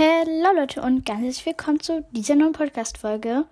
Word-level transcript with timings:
Hallo 0.00 0.58
Leute 0.58 0.80
und 0.80 1.04
ganz 1.04 1.20
herzlich 1.20 1.44
willkommen 1.44 1.78
zu 1.78 2.02
dieser 2.12 2.34
neuen 2.34 2.54
Podcast-Folge. 2.54 3.44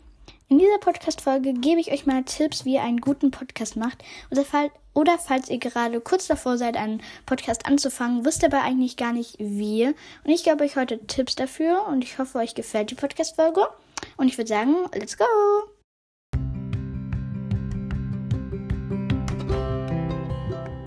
In 0.49 0.59
dieser 0.59 0.79
Podcast-Folge 0.79 1.53
gebe 1.53 1.79
ich 1.79 1.93
euch 1.93 2.07
mal 2.07 2.25
Tipps, 2.25 2.65
wie 2.65 2.77
ihr 2.77 2.83
einen 2.83 3.03
guten 3.03 3.31
Podcast 3.31 3.77
macht. 3.77 4.03
Oder, 4.31 4.47
fall, 4.47 4.71
oder 4.95 5.19
falls 5.19 5.51
ihr 5.51 5.59
gerade 5.59 6.01
kurz 6.01 6.27
davor 6.27 6.57
seid, 6.57 6.79
einen 6.79 7.03
Podcast 7.27 7.67
anzufangen, 7.67 8.25
wisst 8.25 8.45
aber 8.45 8.63
eigentlich 8.63 8.97
gar 8.97 9.13
nicht 9.13 9.37
wie. 9.39 9.89
Und 9.89 10.31
ich 10.31 10.43
gebe 10.43 10.65
euch 10.65 10.77
heute 10.77 11.07
Tipps 11.07 11.35
dafür 11.35 11.87
und 11.87 12.03
ich 12.03 12.19
hoffe, 12.19 12.39
euch 12.39 12.55
gefällt 12.55 12.91
die 12.91 12.95
Podcast-Folge. 12.95 13.69
Und 14.17 14.29
ich 14.29 14.39
würde 14.39 14.49
sagen, 14.49 14.75
let's 14.95 15.19
go! 15.19 15.27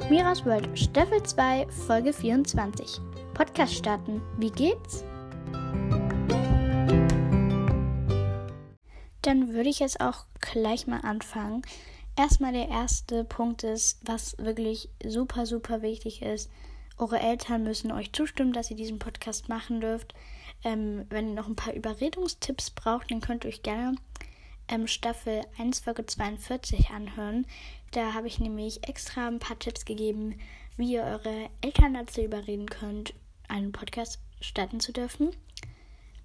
Miras 0.10 0.44
World, 0.44 0.68
Staffel 0.74 1.22
2, 1.22 1.68
Folge 1.86 2.14
24. 2.14 3.00
Podcast 3.36 3.76
starten. 3.76 4.24
Wie 4.40 4.50
geht's? 4.50 5.06
Dann 9.22 9.54
würde 9.54 9.70
ich 9.70 9.80
jetzt 9.80 10.02
auch 10.02 10.26
gleich 10.40 10.88
mal 10.88 11.02
anfangen. 11.02 11.62
Erstmal 12.18 12.54
der 12.54 12.70
erste 12.70 13.24
Punkt 13.24 13.64
ist, 13.64 14.00
was 14.04 14.38
wirklich 14.38 14.90
super, 15.04 15.46
super 15.46 15.82
wichtig 15.82 16.22
ist. 16.22 16.50
Eure 16.98 17.20
Eltern 17.20 17.64
müssen 17.64 17.92
euch 17.92 18.12
zustimmen, 18.12 18.54
dass 18.54 18.70
ihr 18.70 18.76
diesen 18.76 19.00
Podcast 19.00 19.48
machen 19.48 19.80
dürft. 19.80 20.14
Ähm, 20.64 21.06
wenn 21.10 21.30
ihr 21.30 21.36
noch 21.36 21.48
ein 21.48 21.56
paar 21.56 21.74
Überredungstipps 21.74 22.72
braucht, 22.72 23.10
dann 23.12 23.22
könnt 23.22 23.46
ihr 23.46 23.50
euch 23.50 23.64
gerne 23.64 23.96
ähm, 24.68 24.88
Staffel 24.88 25.42
1, 25.58 25.82
Folge 25.82 26.06
42 26.06 26.90
anhören. 26.92 27.46
Da 27.92 28.14
habe 28.14 28.28
ich 28.28 28.40
nämlich 28.40 28.88
extra 28.88 29.28
ein 29.28 29.40
paar 29.40 29.60
Tipps 29.60 29.86
gegeben, 29.86 30.40
wie 30.78 30.94
ihr 30.94 31.04
eure 31.04 31.50
Eltern 31.62 31.94
dazu 31.94 32.22
überreden 32.22 32.68
könnt, 32.68 33.14
einen 33.48 33.72
Podcast 33.72 34.20
starten 34.42 34.80
zu 34.80 34.92
dürfen. 34.92 35.30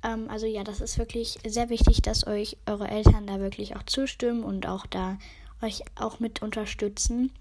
Ähm, 0.03 0.29
also 0.29 0.47
ja, 0.47 0.65
das 0.65 0.81
ist 0.81 0.99
wirklich 0.99 1.39
sehr 1.47 1.69
wichtig, 1.69 2.03
dass 2.03 2.27
euch 2.27 2.57
eure 2.67 2.89
Eltern 2.89 3.27
da 3.27 3.41
wirklich 3.41 3.77
auch 3.77 3.85
zustimmen 3.85 4.43
und 4.43 4.67
auch 4.67 4.87
da 4.87 5.19
euch 5.63 5.83
auch 5.95 6.21
mit 6.21 6.43
unterstützen. 6.43 7.33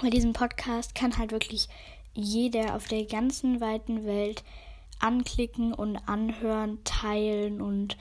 Bei 0.00 0.10
diesem 0.10 0.32
Podcast 0.32 0.94
kann 0.94 1.18
halt 1.18 1.32
wirklich 1.32 1.68
jeder 2.14 2.74
auf 2.76 2.88
der 2.88 3.04
ganzen 3.04 3.60
weiten 3.60 4.06
Welt 4.06 4.42
anklicken 4.98 5.74
und 5.74 5.96
anhören, 6.08 6.82
teilen 6.84 7.60
und 7.60 7.96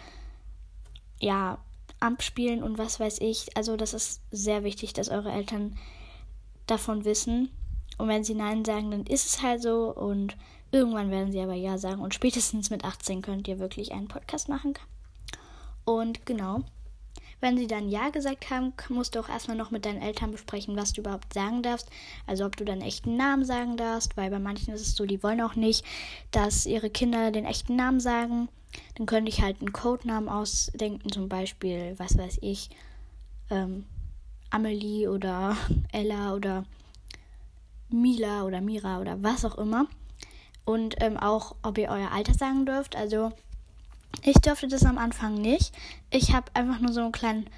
ja, 1.19 1.57
abspielen 1.99 2.63
und 2.63 2.77
was 2.77 2.99
weiß 2.99 3.19
ich. 3.21 3.55
Also 3.57 3.75
das 3.77 3.93
ist 3.93 4.21
sehr 4.31 4.63
wichtig, 4.63 4.93
dass 4.93 5.09
eure 5.09 5.31
Eltern 5.31 5.77
davon 6.67 7.05
wissen. 7.05 7.49
Und 7.97 8.07
wenn 8.07 8.23
sie 8.23 8.33
Nein 8.33 8.65
sagen, 8.65 8.91
dann 8.91 9.05
ist 9.05 9.25
es 9.25 9.41
halt 9.41 9.61
so. 9.61 9.93
Und 9.93 10.35
Irgendwann 10.71 11.11
werden 11.11 11.31
sie 11.31 11.41
aber 11.41 11.53
Ja 11.53 11.77
sagen 11.77 12.01
und 12.01 12.13
spätestens 12.13 12.69
mit 12.69 12.85
18 12.85 13.21
könnt 13.21 13.47
ihr 13.47 13.59
wirklich 13.59 13.91
einen 13.91 14.07
Podcast 14.07 14.47
machen. 14.47 14.73
Und 15.83 16.25
genau, 16.25 16.63
wenn 17.41 17.57
sie 17.57 17.67
dann 17.67 17.89
Ja 17.89 18.09
gesagt 18.09 18.49
haben, 18.51 18.71
musst 18.89 19.15
du 19.15 19.19
auch 19.19 19.27
erstmal 19.27 19.57
noch 19.57 19.71
mit 19.71 19.85
deinen 19.85 20.01
Eltern 20.01 20.31
besprechen, 20.31 20.77
was 20.77 20.93
du 20.93 21.01
überhaupt 21.01 21.33
sagen 21.33 21.61
darfst. 21.61 21.89
Also 22.25 22.45
ob 22.45 22.55
du 22.55 22.63
deinen 22.63 22.83
echten 22.83 23.17
Namen 23.17 23.43
sagen 23.43 23.75
darfst, 23.75 24.15
weil 24.15 24.29
bei 24.29 24.39
manchen 24.39 24.73
ist 24.73 24.81
es 24.81 24.95
so, 24.95 25.05
die 25.05 25.21
wollen 25.23 25.41
auch 25.41 25.55
nicht, 25.55 25.83
dass 26.29 26.65
ihre 26.65 26.89
Kinder 26.89 27.31
den 27.31 27.45
echten 27.45 27.75
Namen 27.75 27.99
sagen. 27.99 28.47
Dann 28.95 29.07
könnte 29.07 29.29
ich 29.29 29.41
halt 29.41 29.59
einen 29.59 29.73
Codenamen 29.73 30.29
ausdenken, 30.29 31.11
zum 31.11 31.27
Beispiel, 31.27 31.95
was 31.97 32.17
weiß 32.17 32.37
ich, 32.41 32.69
ähm, 33.49 33.85
Amelie 34.51 35.09
oder 35.09 35.57
Ella 35.91 36.33
oder 36.33 36.63
Mila 37.89 38.43
oder 38.43 38.61
Mira 38.61 39.01
oder 39.01 39.21
was 39.21 39.43
auch 39.43 39.57
immer 39.57 39.87
und 40.65 40.95
ähm, 41.01 41.17
auch, 41.17 41.55
ob 41.63 41.77
ihr 41.77 41.89
euer 41.89 42.11
Alter 42.11 42.33
sagen 42.33 42.65
dürft. 42.65 42.95
Also 42.95 43.31
ich 44.23 44.35
durfte 44.35 44.67
das 44.67 44.85
am 44.85 44.97
Anfang 44.97 45.35
nicht. 45.35 45.73
Ich 46.09 46.33
habe 46.33 46.51
einfach 46.53 46.79
nur 46.79 46.93
so 46.93 47.01
einen 47.01 47.11
kleinen 47.11 47.49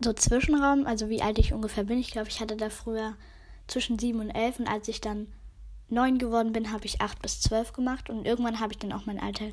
so 0.00 0.12
Zwischenraum, 0.12 0.86
also 0.86 1.08
wie 1.08 1.22
alt 1.22 1.38
ich 1.38 1.52
ungefähr 1.52 1.84
bin. 1.84 1.98
Ich 1.98 2.10
glaube, 2.10 2.28
ich 2.28 2.40
hatte 2.40 2.56
da 2.56 2.70
früher 2.70 3.14
zwischen 3.68 3.98
7 3.98 4.18
und 4.20 4.30
11 4.30 4.60
und 4.60 4.68
als 4.68 4.88
ich 4.88 5.00
dann 5.00 5.28
9 5.88 6.18
geworden 6.18 6.52
bin, 6.52 6.72
habe 6.72 6.86
ich 6.86 7.00
8 7.00 7.20
bis 7.22 7.40
12 7.40 7.72
gemacht 7.72 8.10
und 8.10 8.26
irgendwann 8.26 8.60
habe 8.60 8.72
ich 8.72 8.78
dann 8.78 8.92
auch 8.92 9.06
mein 9.06 9.20
Alter 9.20 9.46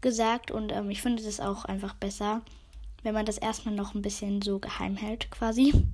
gesagt 0.00 0.50
und 0.50 0.72
ähm, 0.72 0.90
ich 0.90 1.02
finde 1.02 1.22
das 1.22 1.40
auch 1.40 1.64
einfach 1.64 1.94
besser, 1.94 2.42
wenn 3.02 3.14
man 3.14 3.26
das 3.26 3.38
erstmal 3.38 3.74
noch 3.74 3.94
ein 3.94 4.02
bisschen 4.02 4.40
so 4.40 4.58
geheim 4.58 4.96
hält 4.96 5.30
quasi. 5.30 5.86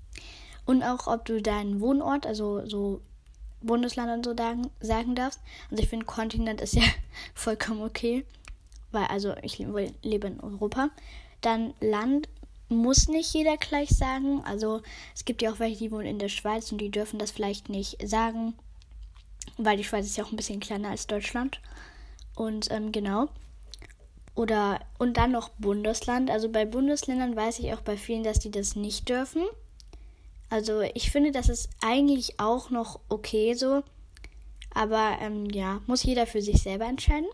Und 0.64 0.82
auch, 0.82 1.06
ob 1.06 1.24
du 1.24 1.40
deinen 1.40 1.80
Wohnort, 1.80 2.26
also 2.26 2.66
so 2.66 3.00
Bundesland 3.60 4.10
und 4.10 4.24
so 4.24 4.34
sagen, 4.82 5.14
darfst. 5.14 5.40
Also 5.70 5.82
ich 5.82 5.88
finde, 5.88 6.06
Kontinent 6.06 6.60
ist 6.60 6.74
ja 6.74 6.82
vollkommen 7.34 7.82
okay, 7.82 8.24
weil 8.92 9.06
also 9.06 9.34
ich 9.42 9.58
lebe 9.58 10.26
in 10.26 10.40
Europa. 10.40 10.90
Dann 11.40 11.74
Land 11.80 12.28
muss 12.68 13.08
nicht 13.08 13.32
jeder 13.34 13.56
gleich 13.56 13.90
sagen. 13.90 14.42
Also 14.44 14.82
es 15.14 15.24
gibt 15.24 15.42
ja 15.42 15.52
auch 15.52 15.58
welche, 15.58 15.78
die 15.78 15.92
wohnen 15.92 16.06
in 16.06 16.18
der 16.18 16.28
Schweiz 16.28 16.72
und 16.72 16.78
die 16.78 16.90
dürfen 16.90 17.18
das 17.18 17.30
vielleicht 17.30 17.68
nicht 17.68 17.96
sagen, 18.06 18.54
weil 19.56 19.76
die 19.76 19.84
Schweiz 19.84 20.06
ist 20.06 20.16
ja 20.16 20.24
auch 20.24 20.32
ein 20.32 20.36
bisschen 20.36 20.60
kleiner 20.60 20.90
als 20.90 21.06
Deutschland. 21.06 21.60
Und 22.34 22.70
ähm, 22.70 22.92
genau. 22.92 23.28
Oder 24.34 24.80
und 24.98 25.16
dann 25.16 25.32
noch 25.32 25.48
Bundesland. 25.50 26.30
Also 26.30 26.50
bei 26.50 26.66
Bundesländern 26.66 27.36
weiß 27.36 27.58
ich 27.60 27.72
auch 27.72 27.80
bei 27.80 27.96
vielen, 27.96 28.22
dass 28.22 28.38
die 28.38 28.50
das 28.50 28.76
nicht 28.76 29.08
dürfen. 29.08 29.42
Also 30.48 30.82
ich 30.94 31.10
finde, 31.10 31.32
das 31.32 31.48
ist 31.48 31.70
eigentlich 31.80 32.38
auch 32.38 32.70
noch 32.70 33.00
okay 33.08 33.54
so. 33.54 33.82
Aber 34.72 35.16
ähm, 35.20 35.46
ja, 35.50 35.80
muss 35.86 36.02
jeder 36.02 36.26
für 36.26 36.42
sich 36.42 36.62
selber 36.62 36.84
entscheiden. 36.84 37.28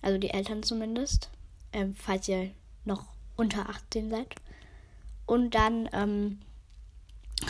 Also 0.00 0.18
die 0.18 0.30
Eltern 0.30 0.62
zumindest. 0.62 1.30
Ähm, 1.72 1.94
falls 1.96 2.28
ihr 2.28 2.50
noch 2.84 3.04
unter 3.36 3.68
18 3.68 4.10
seid. 4.10 4.34
Und 5.26 5.54
dann 5.54 5.88
ähm, 5.92 6.38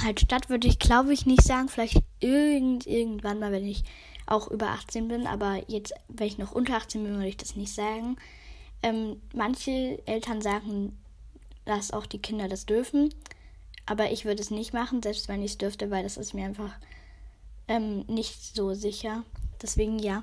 halt 0.03 0.21
Stadt 0.21 0.49
würde 0.49 0.69
ich 0.69 0.79
glaube 0.79 1.13
ich 1.13 1.27
nicht 1.27 1.43
sagen. 1.43 1.69
Vielleicht 1.69 2.03
irgend, 2.21 2.87
irgendwann 2.87 3.39
mal, 3.39 3.53
wenn 3.53 3.67
ich 3.67 3.85
auch 4.27 4.49
über 4.51 4.71
18 4.71 5.09
bin. 5.09 5.27
Aber 5.27 5.63
jetzt, 5.69 5.93
wenn 6.09 6.27
ich 6.27 6.39
noch 6.39 6.53
unter 6.53 6.77
18 6.77 7.05
bin, 7.05 7.15
würde 7.15 7.29
ich 7.29 7.37
das 7.37 7.57
nicht 7.57 7.75
sagen. 7.75 8.17
Ähm, 8.83 9.21
manche 9.35 10.03
Eltern 10.07 10.43
sagen, 10.43 10.99
dass 11.65 11.93
auch 11.93 12.07
die 12.07 12.19
Kinder 12.19 12.49
das 12.49 12.67
dürfen. 12.67 13.15
Aber 13.87 14.11
ich 14.11 14.25
würde 14.25 14.41
es 14.41 14.51
nicht 14.51 14.73
machen, 14.73 15.03
selbst 15.03 15.29
wenn 15.29 15.43
ich 15.43 15.53
es 15.53 15.59
dürfte, 15.59 15.91
weil 15.91 16.03
das 16.03 16.17
ist 16.17 16.35
mir 16.35 16.45
einfach 16.45 16.73
ähm, 17.69 18.05
nicht 18.07 18.55
so 18.55 18.75
sicher. 18.75 19.25
Deswegen 19.61 19.99
ja. 19.99 20.23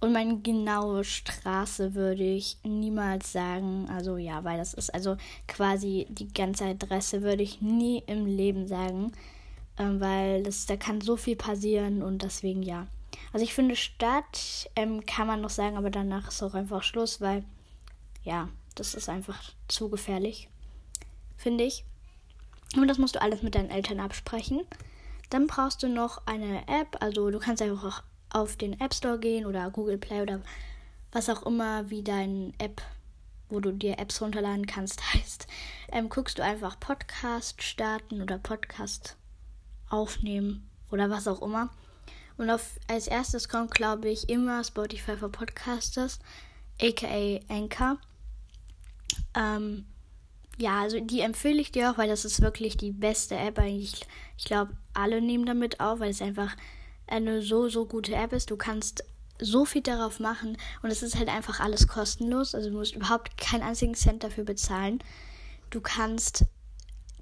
Und 0.00 0.12
meine 0.12 0.38
genaue 0.38 1.02
Straße 1.02 1.94
würde 1.94 2.22
ich 2.22 2.58
niemals 2.62 3.32
sagen. 3.32 3.88
Also 3.90 4.16
ja, 4.16 4.44
weil 4.44 4.58
das 4.58 4.74
ist 4.74 4.94
also 4.94 5.16
quasi 5.48 6.06
die 6.10 6.32
ganze 6.32 6.66
Adresse 6.66 7.22
würde 7.22 7.42
ich 7.42 7.60
nie 7.60 8.02
im 8.06 8.26
Leben 8.26 8.68
sagen. 8.68 9.12
Ähm, 9.78 10.00
weil 10.00 10.42
das, 10.42 10.66
da 10.66 10.76
kann 10.76 11.00
so 11.00 11.16
viel 11.16 11.36
passieren 11.36 12.02
und 12.02 12.22
deswegen 12.22 12.62
ja. 12.62 12.86
Also 13.32 13.44
ich 13.44 13.54
finde 13.54 13.76
Stadt 13.76 14.70
ähm, 14.76 15.04
kann 15.06 15.26
man 15.26 15.40
noch 15.40 15.50
sagen, 15.50 15.76
aber 15.76 15.90
danach 15.90 16.28
ist 16.28 16.42
auch 16.42 16.54
einfach 16.54 16.82
Schluss, 16.82 17.20
weil 17.20 17.44
ja, 18.24 18.48
das 18.74 18.94
ist 18.94 19.08
einfach 19.08 19.52
zu 19.68 19.88
gefährlich. 19.88 20.48
Finde 21.36 21.64
ich. 21.64 21.84
Und 22.76 22.88
das 22.88 22.98
musst 22.98 23.14
du 23.14 23.22
alles 23.22 23.42
mit 23.42 23.54
deinen 23.54 23.70
Eltern 23.70 24.00
absprechen. 24.00 24.60
Dann 25.30 25.46
brauchst 25.46 25.82
du 25.82 25.88
noch 25.88 26.26
eine 26.26 26.66
App. 26.68 26.96
Also 27.00 27.30
du 27.30 27.38
kannst 27.38 27.62
einfach 27.62 27.84
auch 27.84 28.02
auf 28.30 28.56
den 28.56 28.78
App 28.80 28.94
Store 28.94 29.18
gehen 29.18 29.46
oder 29.46 29.70
Google 29.70 29.98
Play 29.98 30.22
oder 30.22 30.40
was 31.12 31.28
auch 31.28 31.44
immer, 31.44 31.88
wie 31.90 32.02
dein 32.02 32.52
App, 32.58 32.82
wo 33.48 33.60
du 33.60 33.72
dir 33.72 33.98
Apps 33.98 34.20
runterladen 34.20 34.66
kannst, 34.66 35.02
heißt. 35.14 35.46
Ähm, 35.92 36.08
guckst 36.08 36.38
du 36.38 36.44
einfach 36.44 36.78
Podcast 36.78 37.62
starten 37.62 38.20
oder 38.20 38.38
Podcast 38.38 39.16
aufnehmen 39.88 40.68
oder 40.90 41.10
was 41.10 41.28
auch 41.28 41.42
immer. 41.42 41.70
Und 42.36 42.50
auf, 42.50 42.78
als 42.86 43.08
erstes 43.08 43.48
kommt, 43.48 43.72
glaube 43.72 44.08
ich, 44.08 44.28
immer 44.28 44.62
Spotify 44.62 45.16
für 45.16 45.28
Podcasters, 45.28 46.20
aka 46.80 47.40
Anchor. 47.48 47.98
Ähm, 49.34 49.86
ja, 50.58 50.80
also 50.80 51.00
die 51.00 51.20
empfehle 51.20 51.60
ich 51.60 51.72
dir 51.72 51.90
auch, 51.90 51.98
weil 51.98 52.08
das 52.08 52.24
ist 52.24 52.42
wirklich 52.42 52.76
die 52.76 52.92
beste 52.92 53.36
App 53.36 53.58
eigentlich. 53.58 54.06
Ich 54.36 54.44
glaube, 54.44 54.76
alle 54.92 55.20
nehmen 55.20 55.46
damit 55.46 55.80
auf, 55.80 56.00
weil 56.00 56.10
es 56.10 56.20
einfach 56.20 56.56
eine 57.06 57.42
so, 57.42 57.68
so 57.68 57.86
gute 57.86 58.14
App 58.14 58.32
ist. 58.32 58.50
Du 58.50 58.56
kannst 58.56 59.04
so 59.40 59.64
viel 59.64 59.82
darauf 59.82 60.18
machen 60.18 60.56
und 60.82 60.90
es 60.90 61.02
ist 61.02 61.16
halt 61.16 61.28
einfach 61.28 61.60
alles 61.60 61.86
kostenlos. 61.86 62.54
Also 62.54 62.70
du 62.70 62.76
musst 62.76 62.96
überhaupt 62.96 63.36
keinen 63.38 63.62
einzigen 63.62 63.94
Cent 63.94 64.24
dafür 64.24 64.44
bezahlen. 64.44 64.98
Du 65.70 65.80
kannst 65.80 66.44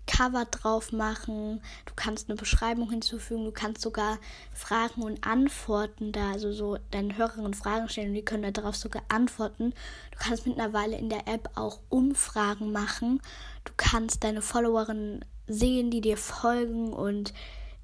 Cover 0.07 0.45
drauf 0.45 0.93
machen, 0.93 1.61
du 1.85 1.93
kannst 1.97 2.29
eine 2.29 2.37
Beschreibung 2.37 2.91
hinzufügen, 2.91 3.45
du 3.45 3.53
kannst 3.53 3.83
sogar 3.83 4.19
Fragen 4.55 5.03
und 5.03 5.27
Antworten 5.27 6.13
da, 6.13 6.33
also 6.33 6.53
so 6.53 6.79
deinen 6.91 7.17
Hörerinnen 7.17 7.55
Fragen 7.55 7.89
stellen 7.89 8.09
und 8.09 8.15
die 8.15 8.25
können 8.25 8.53
darauf 8.53 8.77
sogar 8.77 9.03
antworten. 9.09 9.75
Du 10.13 10.19
kannst 10.19 10.47
mittlerweile 10.47 10.97
in 10.97 11.09
der 11.09 11.27
App 11.27 11.51
auch 11.55 11.81
Umfragen 11.89 12.73
machen. 12.73 13.21
Du 13.65 13.73
kannst 13.77 14.25
deine 14.25 14.43
Followerinnen 14.43 15.25
sehen, 15.49 15.91
die 15.91 16.01
dir 16.01 16.17
folgen 16.17 16.93
und 16.93 17.35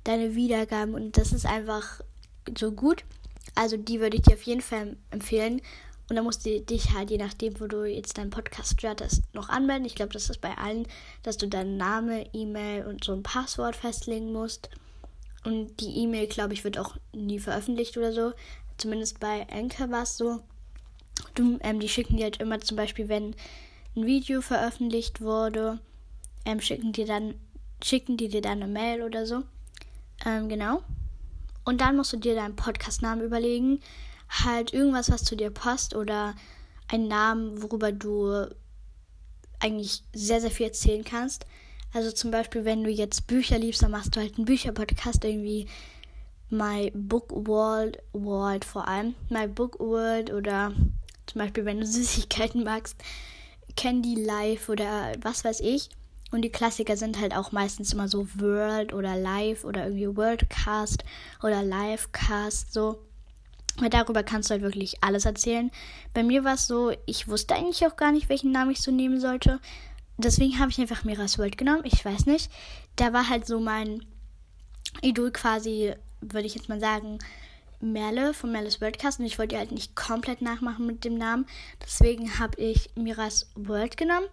deine 0.05 0.35
Wiedergaben 0.35 0.95
und 0.95 1.17
das 1.17 1.33
ist 1.33 1.47
einfach 1.47 2.01
so 2.59 2.73
gut. 2.73 3.05
Also 3.55 3.77
die 3.77 4.01
würde 4.01 4.17
ich 4.17 4.23
dir 4.23 4.35
auf 4.35 4.43
jeden 4.43 4.63
Fall 4.63 4.97
empfehlen. 5.11 5.61
Und 6.09 6.17
dann 6.17 6.25
musst 6.25 6.45
du 6.45 6.61
dich 6.61 6.93
halt, 6.93 7.11
je 7.11 7.19
nachdem, 7.19 7.59
wo 7.61 7.67
du 7.67 7.85
jetzt 7.85 8.19
deinen 8.19 8.31
Podcast 8.31 8.79
startest, 8.79 9.23
noch 9.35 9.49
anmelden. 9.49 9.87
Ich 9.87 9.95
glaube, 9.95 10.13
das 10.13 10.29
ist 10.29 10.41
bei 10.41 10.57
allen, 10.59 10.87
dass 11.23 11.39
du 11.39 11.49
deinen 11.49 11.77
Name, 11.77 12.27
E-Mail 12.33 12.87
und 12.87 13.05
so 13.05 13.13
ein 13.13 13.23
Passwort 13.23 13.77
festlegen 13.77 14.33
musst. 14.33 14.69
Und 15.45 15.81
die 15.81 16.03
E-Mail, 16.03 16.27
glaube 16.27 16.55
ich, 16.55 16.65
wird 16.65 16.79
auch 16.79 16.97
nie 17.13 17.39
veröffentlicht 17.39 17.97
oder 17.97 18.13
so. 18.13 18.33
Zumindest 18.77 19.21
bei 19.21 19.47
Anchor 19.51 19.91
war 19.91 20.03
es 20.03 20.17
so. 20.17 20.41
Du, 21.35 21.59
ähm, 21.63 21.81
die 21.81 21.89
schicken 21.89 22.17
dir 22.17 22.25
halt 22.25 22.39
immer 22.39 22.61
zum 22.61 22.77
Beispiel, 22.77 23.09
wenn 23.09 23.35
ein 23.97 24.07
Video 24.07 24.41
veröffentlicht 24.41 25.21
wurde, 25.21 25.79
ähm, 26.45 26.61
schicken 26.61 26.93
die 26.93 27.05
dann, 27.05 27.35
schicken 27.83 28.17
die 28.17 28.29
dir 28.29 28.41
dann 28.41 28.63
eine 28.63 28.73
Mail 28.73 29.03
oder 29.03 29.27
so. 29.27 29.43
Ähm, 30.25 30.49
genau. 30.49 30.83
Und 31.65 31.81
dann 31.81 31.97
musst 31.97 32.13
du 32.13 32.17
dir 32.17 32.35
deinen 32.35 32.57
Podcast-Namen 32.57 33.25
überlegen. 33.25 33.81
Halt 34.33 34.73
irgendwas, 34.73 35.11
was 35.11 35.25
zu 35.25 35.37
dir 35.37 35.51
passt 35.51 35.95
oder 35.95 36.35
einen 36.89 37.09
Namen, 37.09 37.63
worüber 37.63 37.93
du 37.93 38.47
eigentlich 39.61 40.03
sehr, 40.13 40.41
sehr 40.41 40.51
viel 40.51 40.67
erzählen 40.67 41.05
kannst. 41.05 41.47
Also 41.95 42.11
zum 42.11 42.31
Beispiel, 42.31 42.65
wenn 42.65 42.85
du 42.85 42.91
jetzt 42.91 43.27
Bücher 43.27 43.59
liebst, 43.59 43.83
dann 43.83 43.91
machst 43.91 44.17
du 44.17 44.21
halt 44.21 44.37
einen 44.37 44.47
Bücherpodcast 44.47 45.25
irgendwie 45.25 45.69
My 46.49 46.91
Book 46.95 47.31
World, 47.31 47.99
World 48.13 48.65
vor 48.65 48.89
allem, 48.89 49.15
My 49.29 49.47
Book 49.47 49.79
World 49.79 50.33
oder 50.33 50.73
zum 51.27 51.39
Beispiel, 51.39 51.65
wenn 51.65 51.81
du 51.81 51.87
Süßigkeiten 51.87 52.65
magst, 52.65 52.97
Candy 53.77 54.15
Life 54.15 54.71
oder 54.71 55.13
was 55.21 55.45
weiß 55.45 55.61
ich. 55.61 55.91
Und 56.31 56.43
die 56.43 56.51
Klassiker 56.51 56.97
sind 56.97 57.21
halt 57.21 57.37
auch 57.37 57.53
meistens 57.53 57.93
immer 57.93 58.09
so 58.09 58.27
World 58.37 58.95
oder 58.95 59.17
Live 59.17 59.65
oder 59.65 59.85
irgendwie 59.85 60.17
Worldcast 60.17 61.05
oder 61.43 61.63
Livecast 61.63 62.73
so. 62.73 62.99
Weil 63.79 63.91
darüber 63.91 64.23
kannst 64.23 64.51
du 64.51 64.53
halt 64.53 64.63
wirklich 64.63 65.03
alles 65.03 65.25
erzählen. 65.25 65.71
Bei 66.13 66.23
mir 66.23 66.45
war 66.45 66.55
es 66.55 66.67
so, 66.67 66.93
ich 67.07 67.29
wusste 67.29 67.55
eigentlich 67.55 67.87
auch 67.87 67.97
gar 67.97 68.13
nicht, 68.13 68.29
welchen 68.29 68.53
Namen 68.53 68.73
ich 68.73 68.83
so 68.83 68.91
nehmen 68.91 69.19
sollte. 69.19 69.61
Deswegen 70.19 70.59
habe 70.59 70.71
ich 70.71 70.81
einfach 70.81 71.05
Miras 71.05 71.39
World 71.39 71.57
genommen. 71.57 71.83
Ich 71.85 72.05
weiß 72.05 72.27
nicht. 72.27 72.51
Da 72.97 73.13
war 73.13 73.29
halt 73.29 73.47
so 73.47 73.61
mein 73.61 74.05
Idol 75.01 75.31
quasi, 75.33 75.95
würde 76.21 76.47
ich 76.47 76.55
jetzt 76.55 76.69
mal 76.69 76.81
sagen, 76.81 77.19
Merle 77.81 78.35
von 78.35 78.53
Merles 78.53 78.81
Worldcast. 78.81 79.21
Und 79.21 79.27
ich 79.27 79.39
wollte 79.39 79.57
halt 79.57 79.73
nicht 79.73 79.97
komplett 79.97 80.43
nachmachen 80.43 80.87
mit 80.87 81.05
dem 81.05 81.17
Namen. 81.17 81.47
Deswegen 81.83 82.39
habe 82.39 82.61
ich 82.61 82.91
Miras 82.95 83.51
World 83.55 83.97
genommen. 83.97 84.27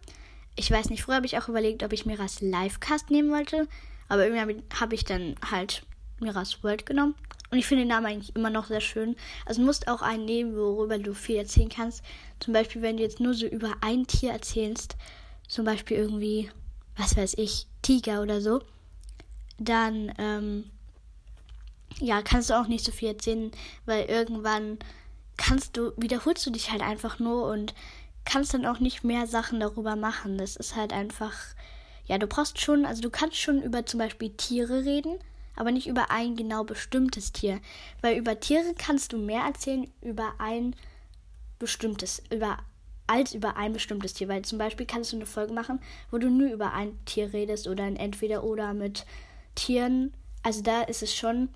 Ich 0.55 0.69
weiß 0.69 0.89
nicht, 0.89 1.03
früher 1.03 1.15
habe 1.15 1.25
ich 1.25 1.37
auch 1.37 1.47
überlegt, 1.47 1.83
ob 1.83 1.93
ich 1.93 2.05
Miras 2.05 2.41
Livecast 2.41 3.09
nehmen 3.09 3.31
wollte. 3.31 3.67
Aber 4.09 4.27
irgendwie 4.27 4.63
habe 4.79 4.95
ich 4.95 5.05
dann 5.05 5.35
halt 5.49 5.83
Miras 6.19 6.63
World 6.63 6.85
genommen. 6.85 7.15
Und 7.51 7.57
ich 7.57 7.65
finde 7.65 7.83
den 7.83 7.89
Namen 7.89 8.05
eigentlich 8.05 8.35
immer 8.35 8.49
noch 8.49 8.67
sehr 8.67 8.81
schön. 8.81 9.15
Also 9.45 9.61
musst 9.61 9.87
auch 9.87 10.01
einen 10.01 10.25
nehmen, 10.25 10.55
worüber 10.55 10.99
du 10.99 11.13
viel 11.13 11.37
erzählen 11.37 11.69
kannst. 11.69 12.03
Zum 12.39 12.53
Beispiel, 12.53 12.81
wenn 12.81 12.97
du 12.97 13.03
jetzt 13.03 13.19
nur 13.19 13.33
so 13.33 13.47
über 13.47 13.73
ein 13.81 14.05
Tier 14.05 14.31
erzählst, 14.31 14.95
zum 15.47 15.65
Beispiel 15.65 15.97
irgendwie, 15.97 16.51
was 16.95 17.17
weiß 17.17 17.35
ich, 17.37 17.65
Tiger 17.81 18.21
oder 18.21 18.39
so, 18.39 18.61
dann, 19.57 20.13
ähm, 20.19 20.69
ja, 21.99 22.21
kannst 22.21 22.49
du 22.49 22.59
auch 22.59 22.67
nicht 22.67 22.85
so 22.85 22.91
viel 22.91 23.09
erzählen, 23.09 23.51
weil 23.85 24.05
irgendwann 24.05 24.77
kannst 25.37 25.75
du, 25.75 25.93
wiederholst 25.97 26.45
du 26.45 26.51
dich 26.51 26.71
halt 26.71 26.81
einfach 26.81 27.17
nur 27.17 27.47
und 27.47 27.73
kannst 28.25 28.53
dann 28.53 28.65
auch 28.65 28.79
nicht 28.79 29.03
mehr 29.03 29.25
Sachen 29.25 29.59
darüber 29.59 29.95
machen. 29.95 30.37
Das 30.37 30.55
ist 30.55 30.75
halt 30.75 30.93
einfach, 30.93 31.33
ja, 32.05 32.17
du 32.19 32.27
brauchst 32.27 32.61
schon, 32.61 32.85
also 32.85 33.01
du 33.01 33.09
kannst 33.09 33.37
schon 33.37 33.61
über 33.61 33.85
zum 33.85 33.99
Beispiel 33.99 34.29
Tiere 34.29 34.85
reden, 34.85 35.17
aber 35.59 35.71
nicht 35.71 35.87
über 35.87 36.09
ein 36.09 36.35
genau 36.35 36.63
bestimmtes 36.63 37.31
Tier. 37.31 37.59
Weil 38.01 38.17
über 38.17 38.39
Tiere 38.39 38.73
kannst 38.77 39.13
du 39.13 39.17
mehr 39.17 39.43
erzählen 39.43 39.91
über 40.01 40.33
ein 40.39 40.75
bestimmtes, 41.59 42.23
über 42.31 42.59
als 43.07 43.33
über 43.33 43.57
ein 43.57 43.73
bestimmtes 43.73 44.13
Tier. 44.13 44.27
Weil 44.29 44.43
zum 44.43 44.57
Beispiel 44.57 44.85
kannst 44.85 45.11
du 45.11 45.17
eine 45.17 45.25
Folge 45.25 45.53
machen, 45.53 45.79
wo 46.11 46.17
du 46.17 46.29
nur 46.29 46.51
über 46.51 46.73
ein 46.73 46.97
Tier 47.05 47.33
redest 47.33 47.67
oder 47.67 47.83
ein 47.83 47.97
Entweder 47.97 48.43
oder 48.43 48.73
mit 48.73 49.05
Tieren. 49.55 50.13
Also 50.43 50.61
da 50.61 50.81
ist 50.83 51.03
es 51.03 51.13
schon 51.13 51.49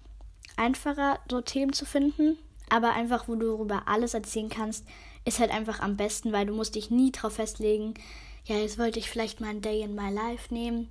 einfacher, 0.58 1.20
so 1.30 1.42
Themen 1.42 1.74
zu 1.74 1.86
finden. 1.86 2.38
Aber 2.70 2.94
einfach, 2.94 3.28
wo 3.28 3.36
du 3.36 3.54
darüber 3.54 3.88
alles 3.88 4.14
erzählen 4.14 4.50
kannst, 4.50 4.86
ist 5.26 5.40
halt 5.40 5.52
einfach 5.52 5.80
am 5.80 5.96
besten, 5.96 6.32
weil 6.34 6.46
du 6.46 6.54
musst 6.54 6.76
dich 6.76 6.90
nie 6.90 7.12
drauf 7.12 7.34
festlegen, 7.34 7.94
ja, 8.46 8.58
jetzt 8.58 8.78
wollte 8.78 9.00
ich 9.00 9.10
vielleicht 9.10 9.40
mal 9.40 9.50
ein 9.50 9.62
Day 9.62 9.82
in 9.82 9.96
my 9.96 10.12
life 10.12 10.54
nehmen. 10.54 10.90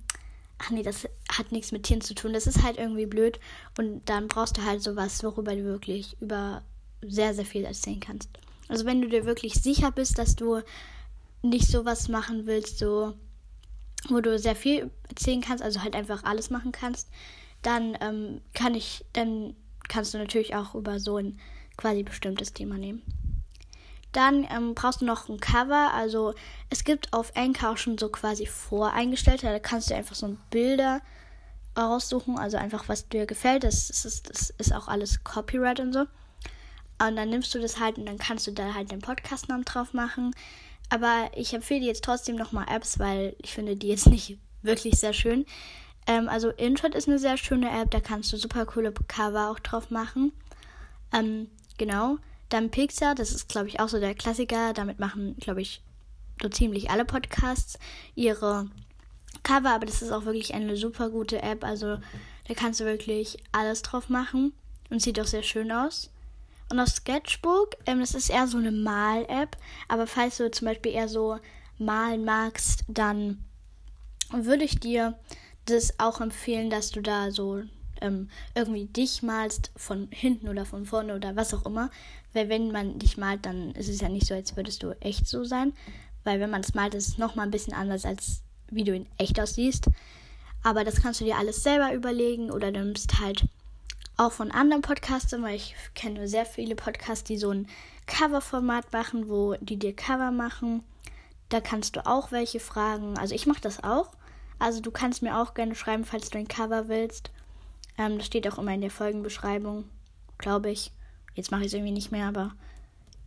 Ach 0.57 0.71
nee, 0.71 0.81
das 0.81 1.07
hat 1.37 1.51
nichts 1.51 1.71
mit 1.71 1.83
Tieren 1.83 2.01
zu 2.01 2.15
tun. 2.15 2.33
Das 2.33 2.47
ist 2.47 2.63
halt 2.63 2.77
irgendwie 2.77 3.05
blöd. 3.05 3.39
Und 3.77 4.07
dann 4.09 4.27
brauchst 4.27 4.57
du 4.57 4.63
halt 4.63 4.81
sowas, 4.81 5.23
worüber 5.23 5.55
du 5.55 5.63
wirklich 5.63 6.15
über 6.21 6.63
sehr, 7.01 7.33
sehr 7.33 7.45
viel 7.45 7.65
erzählen 7.65 7.99
kannst. 7.99 8.29
Also 8.67 8.85
wenn 8.85 9.01
du 9.01 9.09
dir 9.09 9.25
wirklich 9.25 9.55
sicher 9.55 9.91
bist, 9.91 10.17
dass 10.17 10.35
du 10.35 10.61
nicht 11.41 11.67
sowas 11.67 12.07
machen 12.07 12.45
willst, 12.45 12.79
so 12.79 13.13
wo 14.09 14.19
du 14.19 14.37
sehr 14.37 14.55
viel 14.55 14.91
erzählen 15.09 15.41
kannst, 15.41 15.63
also 15.63 15.81
halt 15.81 15.95
einfach 15.95 16.23
alles 16.23 16.49
machen 16.49 16.71
kannst, 16.71 17.09
dann 17.61 17.97
ähm, 18.01 18.41
kann 18.53 18.75
ich, 18.75 19.05
dann 19.13 19.55
kannst 19.87 20.13
du 20.13 20.17
natürlich 20.17 20.55
auch 20.55 20.75
über 20.75 20.99
so 20.99 21.17
ein 21.17 21.39
quasi 21.77 22.03
bestimmtes 22.03 22.53
Thema 22.53 22.77
nehmen. 22.77 23.01
Dann 24.11 24.45
ähm, 24.49 24.75
brauchst 24.75 25.01
du 25.01 25.05
noch 25.05 25.27
ein 25.27 25.39
Cover. 25.39 25.91
Also 25.93 26.33
es 26.69 26.83
gibt 26.83 27.13
auf 27.13 27.35
Anchor 27.35 27.71
auch 27.71 27.77
schon 27.77 27.97
so 27.97 28.09
quasi 28.09 28.45
voreingestellte. 28.45 29.47
Da 29.47 29.59
kannst 29.59 29.89
du 29.89 29.95
einfach 29.95 30.15
so 30.15 30.37
Bilder 30.51 31.01
raussuchen. 31.77 32.37
Also 32.37 32.57
einfach, 32.57 32.87
was 32.87 33.09
dir 33.09 33.25
gefällt. 33.25 33.63
Das, 33.63 33.87
das, 33.87 34.05
ist, 34.05 34.29
das 34.29 34.49
ist 34.51 34.73
auch 34.73 34.87
alles 34.87 35.23
Copyright 35.23 35.79
und 35.79 35.93
so. 35.93 36.05
Und 36.99 37.15
dann 37.15 37.29
nimmst 37.29 37.53
du 37.53 37.59
das 37.59 37.79
halt 37.79 37.97
und 37.97 38.05
dann 38.05 38.17
kannst 38.17 38.47
du 38.47 38.51
da 38.51 38.73
halt 38.73 38.91
den 38.91 38.99
Podcastnamen 38.99 39.65
drauf 39.65 39.93
machen. 39.93 40.33
Aber 40.89 41.31
ich 41.35 41.53
empfehle 41.53 41.85
jetzt 41.85 42.03
trotzdem 42.03 42.35
nochmal 42.35 42.67
Apps, 42.69 42.99
weil 42.99 43.35
ich 43.41 43.53
finde 43.53 43.75
die 43.75 43.87
jetzt 43.87 44.07
nicht 44.09 44.37
wirklich 44.61 44.99
sehr 44.99 45.13
schön. 45.13 45.45
Ähm, 46.07 46.29
also 46.29 46.49
Intro 46.49 46.87
ist 46.87 47.07
eine 47.07 47.19
sehr 47.19 47.37
schöne 47.37 47.69
App, 47.69 47.91
da 47.91 47.99
kannst 47.99 48.31
du 48.33 48.37
super 48.37 48.65
coole 48.65 48.93
Cover 49.07 49.49
auch 49.49 49.59
drauf 49.59 49.89
machen. 49.89 50.33
Ähm, 51.13 51.49
genau. 51.77 52.17
Dann 52.49 52.69
Pixar, 52.69 53.15
das 53.15 53.31
ist, 53.31 53.49
glaube 53.49 53.67
ich, 53.67 53.79
auch 53.79 53.89
so 53.89 53.99
der 53.99 54.13
Klassiker. 54.13 54.73
Damit 54.73 54.99
machen, 54.99 55.35
glaube 55.37 55.61
ich, 55.61 55.81
so 56.41 56.49
ziemlich 56.49 56.91
alle 56.91 57.05
Podcasts 57.05 57.79
ihre 58.15 58.69
Cover, 59.41 59.71
aber 59.71 59.85
das 59.85 60.01
ist 60.01 60.11
auch 60.11 60.25
wirklich 60.25 60.53
eine 60.53 60.77
super 60.77 61.09
gute 61.09 61.41
App. 61.41 61.63
Also 61.63 61.97
da 62.47 62.53
kannst 62.53 62.79
du 62.79 62.85
wirklich 62.85 63.37
alles 63.51 63.81
drauf 63.81 64.09
machen 64.09 64.53
und 64.89 65.01
sieht 65.01 65.19
auch 65.19 65.25
sehr 65.25 65.43
schön 65.43 65.71
aus. 65.71 66.09
Und 66.69 66.79
auf 66.79 66.89
Sketchbook, 66.89 67.75
ähm, 67.85 67.99
das 67.99 68.13
ist 68.15 68.29
eher 68.29 68.47
so 68.47 68.57
eine 68.57 68.71
Mal-App, 68.71 69.57
aber 69.87 70.07
falls 70.07 70.37
du 70.37 70.49
zum 70.49 70.67
Beispiel 70.67 70.93
eher 70.93 71.07
so 71.07 71.39
malen 71.77 72.25
magst, 72.25 72.83
dann 72.87 73.43
würde 74.31 74.63
ich 74.63 74.79
dir 74.79 75.17
das 75.65 75.99
auch 75.99 76.21
empfehlen, 76.21 76.69
dass 76.69 76.91
du 76.91 77.01
da 77.01 77.31
so 77.31 77.61
ähm, 78.01 78.29
irgendwie 78.55 78.85
dich 78.85 79.23
malst 79.23 79.71
von 79.75 80.07
hinten 80.11 80.49
oder 80.49 80.65
von 80.65 80.85
vorne 80.85 81.15
oder 81.15 81.35
was 81.35 81.53
auch 81.53 81.65
immer. 81.65 81.89
Weil 82.33 82.49
wenn 82.49 82.71
man 82.71 82.99
dich 82.99 83.17
malt, 83.17 83.45
dann 83.45 83.71
ist 83.71 83.89
es 83.89 84.01
ja 84.01 84.09
nicht 84.09 84.25
so, 84.25 84.33
als 84.33 84.55
würdest 84.55 84.83
du 84.83 84.91
echt 84.99 85.27
so 85.27 85.43
sein. 85.43 85.73
Weil 86.23 86.39
wenn 86.39 86.49
man 86.49 86.61
es 86.61 86.73
malt, 86.73 86.95
ist 86.95 87.07
es 87.07 87.17
nochmal 87.17 87.45
ein 87.47 87.51
bisschen 87.51 87.73
anders, 87.73 88.05
als 88.05 88.41
wie 88.75 88.83
du 88.83 88.95
in 88.95 89.07
echt 89.17 89.39
aussiehst. 89.39 89.89
Aber 90.63 90.83
das 90.83 91.01
kannst 91.01 91.21
du 91.21 91.25
dir 91.25 91.37
alles 91.37 91.63
selber 91.63 91.93
überlegen 91.93 92.51
oder 92.51 92.71
du 92.71 92.83
nimmst 92.83 93.19
halt 93.19 93.45
auch 94.15 94.31
von 94.31 94.51
anderen 94.51 94.81
Podcastern, 94.81 95.43
weil 95.43 95.55
ich 95.55 95.75
kenne 95.95 96.27
sehr 96.27 96.45
viele 96.45 96.75
Podcasts, 96.75 97.23
die 97.23 97.37
so 97.37 97.49
ein 97.49 97.67
Cover-Format 98.05 98.93
machen, 98.93 99.29
wo 99.29 99.55
die 99.59 99.77
dir 99.77 99.95
Cover 99.95 100.31
machen. 100.31 100.83
Da 101.49 101.61
kannst 101.61 101.95
du 101.95 102.05
auch 102.05 102.31
welche 102.31 102.59
fragen. 102.59 103.17
Also 103.17 103.35
ich 103.35 103.45
mache 103.45 103.61
das 103.61 103.83
auch. 103.83 104.11
Also 104.59 104.81
du 104.81 104.91
kannst 104.91 105.21
mir 105.21 105.37
auch 105.37 105.53
gerne 105.53 105.75
schreiben, 105.75 106.05
falls 106.05 106.29
du 106.29 106.37
ein 106.37 106.47
Cover 106.47 106.87
willst. 106.87 107.31
Ähm, 107.97 108.17
das 108.17 108.27
steht 108.27 108.47
auch 108.47 108.57
immer 108.57 108.73
in 108.73 108.81
der 108.81 108.91
Folgenbeschreibung, 108.91 109.85
glaube 110.37 110.71
ich. 110.71 110.91
Jetzt 111.35 111.51
mache 111.51 111.61
ich 111.61 111.67
es 111.67 111.73
irgendwie 111.73 111.91
nicht 111.91 112.11
mehr, 112.11 112.27
aber 112.27 112.53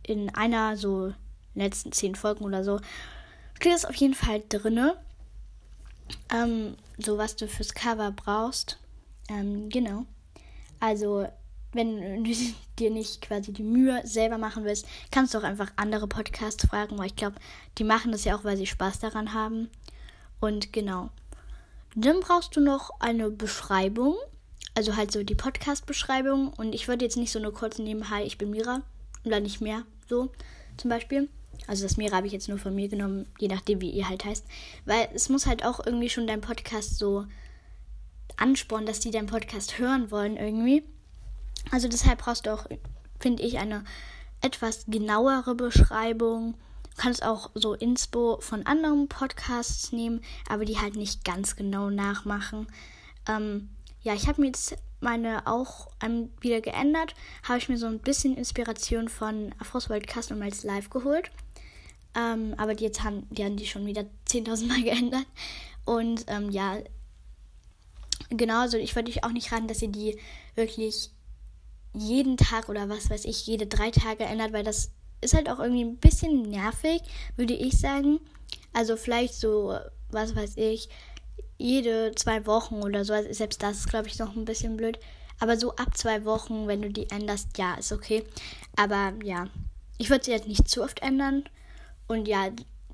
in 0.03 0.33
einer 0.33 0.77
so 0.77 1.13
letzten 1.53 1.91
zehn 1.91 2.15
Folgen 2.15 2.45
oder 2.45 2.63
so 2.63 2.79
steht 3.59 3.73
es 3.73 3.85
auf 3.85 3.95
jeden 3.95 4.13
Fall 4.13 4.41
drinne. 4.47 4.95
Ähm, 6.33 6.75
so 6.97 7.17
was 7.17 7.35
du 7.35 7.47
fürs 7.47 7.73
Cover 7.73 8.11
brauchst. 8.11 8.77
Ähm, 9.29 9.69
genau. 9.69 10.05
Also, 10.79 11.27
wenn 11.73 12.23
du 12.23 12.31
dir 12.79 12.91
nicht 12.91 13.21
quasi 13.21 13.53
die 13.53 13.63
Mühe 13.63 14.01
selber 14.05 14.37
machen 14.37 14.63
willst, 14.63 14.87
kannst 15.11 15.33
du 15.33 15.37
auch 15.37 15.43
einfach 15.43 15.71
andere 15.75 16.07
Podcasts 16.07 16.65
fragen, 16.65 16.97
weil 16.97 17.07
ich 17.07 17.15
glaube, 17.15 17.35
die 17.77 17.83
machen 17.83 18.11
das 18.11 18.23
ja 18.23 18.37
auch, 18.37 18.43
weil 18.43 18.57
sie 18.57 18.67
Spaß 18.67 18.99
daran 18.99 19.33
haben. 19.33 19.69
Und 20.39 20.73
genau. 20.73 21.09
Dann 21.95 22.19
brauchst 22.19 22.55
du 22.55 22.61
noch 22.61 22.91
eine 22.99 23.31
Beschreibung 23.31 24.15
also 24.77 24.95
halt 24.95 25.11
so 25.11 25.23
die 25.23 25.33
Podcast-Beschreibung. 25.33 26.53
Und 26.53 26.73
ich 26.73 26.87
würde 26.87 27.03
jetzt 27.03 27.17
nicht 27.17 27.31
so 27.31 27.39
nur 27.39 27.51
kurz 27.51 27.79
nehmen, 27.79 28.11
hi, 28.11 28.21
ich 28.21 28.37
bin 28.37 28.51
Mira. 28.51 28.83
Oder 29.25 29.39
nicht 29.39 29.59
mehr 29.59 29.83
so 30.07 30.29
zum 30.77 30.91
Beispiel. 30.91 31.29
Also 31.67 31.83
das 31.83 31.97
Mira 31.97 32.15
habe 32.15 32.27
ich 32.27 32.33
jetzt 32.33 32.49
nur 32.49 32.57
von 32.57 32.73
mir 32.73 32.87
genommen, 32.87 33.27
je 33.37 33.49
nachdem, 33.49 33.81
wie 33.81 33.91
ihr 33.91 34.09
halt 34.09 34.25
heißt. 34.25 34.45
Weil 34.85 35.09
es 35.13 35.29
muss 35.29 35.45
halt 35.45 35.65
auch 35.65 35.85
irgendwie 35.85 36.09
schon 36.09 36.27
dein 36.27 36.41
Podcast 36.41 36.97
so 36.97 37.25
anspornen, 38.37 38.85
dass 38.85 38.99
die 38.99 39.11
deinen 39.11 39.27
Podcast 39.27 39.77
hören 39.77 40.09
wollen 40.09 40.37
irgendwie. 40.37 40.83
Also 41.71 41.87
deshalb 41.87 42.19
brauchst 42.19 42.45
du 42.45 42.53
auch, 42.53 42.65
finde 43.19 43.43
ich, 43.43 43.59
eine 43.59 43.83
etwas 44.41 44.85
genauere 44.87 45.55
Beschreibung. 45.55 46.53
Du 46.95 47.01
kannst 47.01 47.23
auch 47.23 47.51
so 47.53 47.73
Inspo 47.73 48.39
von 48.39 48.65
anderen 48.65 49.07
Podcasts 49.07 49.91
nehmen, 49.91 50.21
aber 50.49 50.65
die 50.65 50.79
halt 50.79 50.95
nicht 50.95 51.25
ganz 51.25 51.55
genau 51.55 51.89
nachmachen. 51.89 52.67
Ähm, 53.27 53.69
ja, 54.01 54.13
ich 54.13 54.27
habe 54.27 54.41
mir 54.41 54.47
jetzt 54.47 54.77
meine 54.99 55.45
auch 55.45 55.89
ähm, 56.01 56.31
wieder 56.39 56.61
geändert. 56.61 57.13
Habe 57.43 57.57
ich 57.57 57.69
mir 57.69 57.77
so 57.77 57.87
ein 57.87 57.99
bisschen 57.99 58.35
Inspiration 58.35 59.09
von 59.09 59.53
Afros 59.59 59.89
Worldcast 59.89 60.31
und 60.31 60.39
Miles 60.39 60.63
Live 60.63 60.89
geholt. 60.89 61.31
Ähm, 62.15 62.53
aber 62.57 62.75
die 62.75 62.83
jetzt 62.83 63.03
haben, 63.03 63.27
die 63.29 63.43
haben 63.43 63.57
die 63.57 63.67
schon 63.67 63.85
wieder 63.85 64.05
10.000 64.27 64.67
Mal 64.67 64.81
geändert. 64.83 65.25
Und 65.85 66.25
ähm, 66.27 66.49
ja, 66.49 66.77
genau, 68.29 68.61
also 68.61 68.77
ich 68.77 68.95
würde 68.95 69.09
euch 69.11 69.23
auch 69.23 69.31
nicht 69.31 69.51
raten, 69.51 69.67
dass 69.67 69.81
ihr 69.81 69.89
die 69.89 70.17
wirklich 70.55 71.11
jeden 71.93 72.37
Tag 72.37 72.69
oder 72.69 72.89
was 72.89 73.09
weiß 73.09 73.25
ich, 73.25 73.47
jede 73.47 73.67
drei 73.67 73.91
Tage 73.91 74.25
ändert, 74.25 74.53
weil 74.53 74.63
das 74.63 74.91
ist 75.21 75.33
halt 75.33 75.49
auch 75.49 75.59
irgendwie 75.59 75.83
ein 75.83 75.97
bisschen 75.97 76.43
nervig, 76.43 77.01
würde 77.35 77.53
ich 77.53 77.77
sagen. 77.77 78.19
Also 78.73 78.97
vielleicht 78.97 79.33
so, 79.33 79.75
was 80.11 80.35
weiß 80.35 80.57
ich, 80.57 80.89
jede 81.57 82.13
zwei 82.15 82.45
Wochen 82.45 82.75
oder 82.75 83.03
so. 83.03 83.13
Also 83.13 83.31
selbst 83.33 83.63
das 83.63 83.79
ist, 83.79 83.89
glaube 83.89 84.07
ich, 84.07 84.19
noch 84.19 84.35
ein 84.35 84.45
bisschen 84.45 84.77
blöd. 84.77 84.99
Aber 85.39 85.57
so 85.57 85.75
ab 85.75 85.97
zwei 85.97 86.25
Wochen, 86.25 86.67
wenn 86.67 86.81
du 86.81 86.89
die 86.89 87.09
änderst, 87.09 87.57
ja, 87.57 87.75
ist 87.75 87.91
okay. 87.91 88.23
Aber 88.75 89.13
ja, 89.23 89.47
ich 89.97 90.09
würde 90.09 90.25
sie 90.25 90.31
jetzt 90.31 90.47
nicht 90.47 90.67
zu 90.67 90.83
oft 90.83 91.01
ändern. 91.01 91.43
Und 92.07 92.27
ja, 92.27 92.49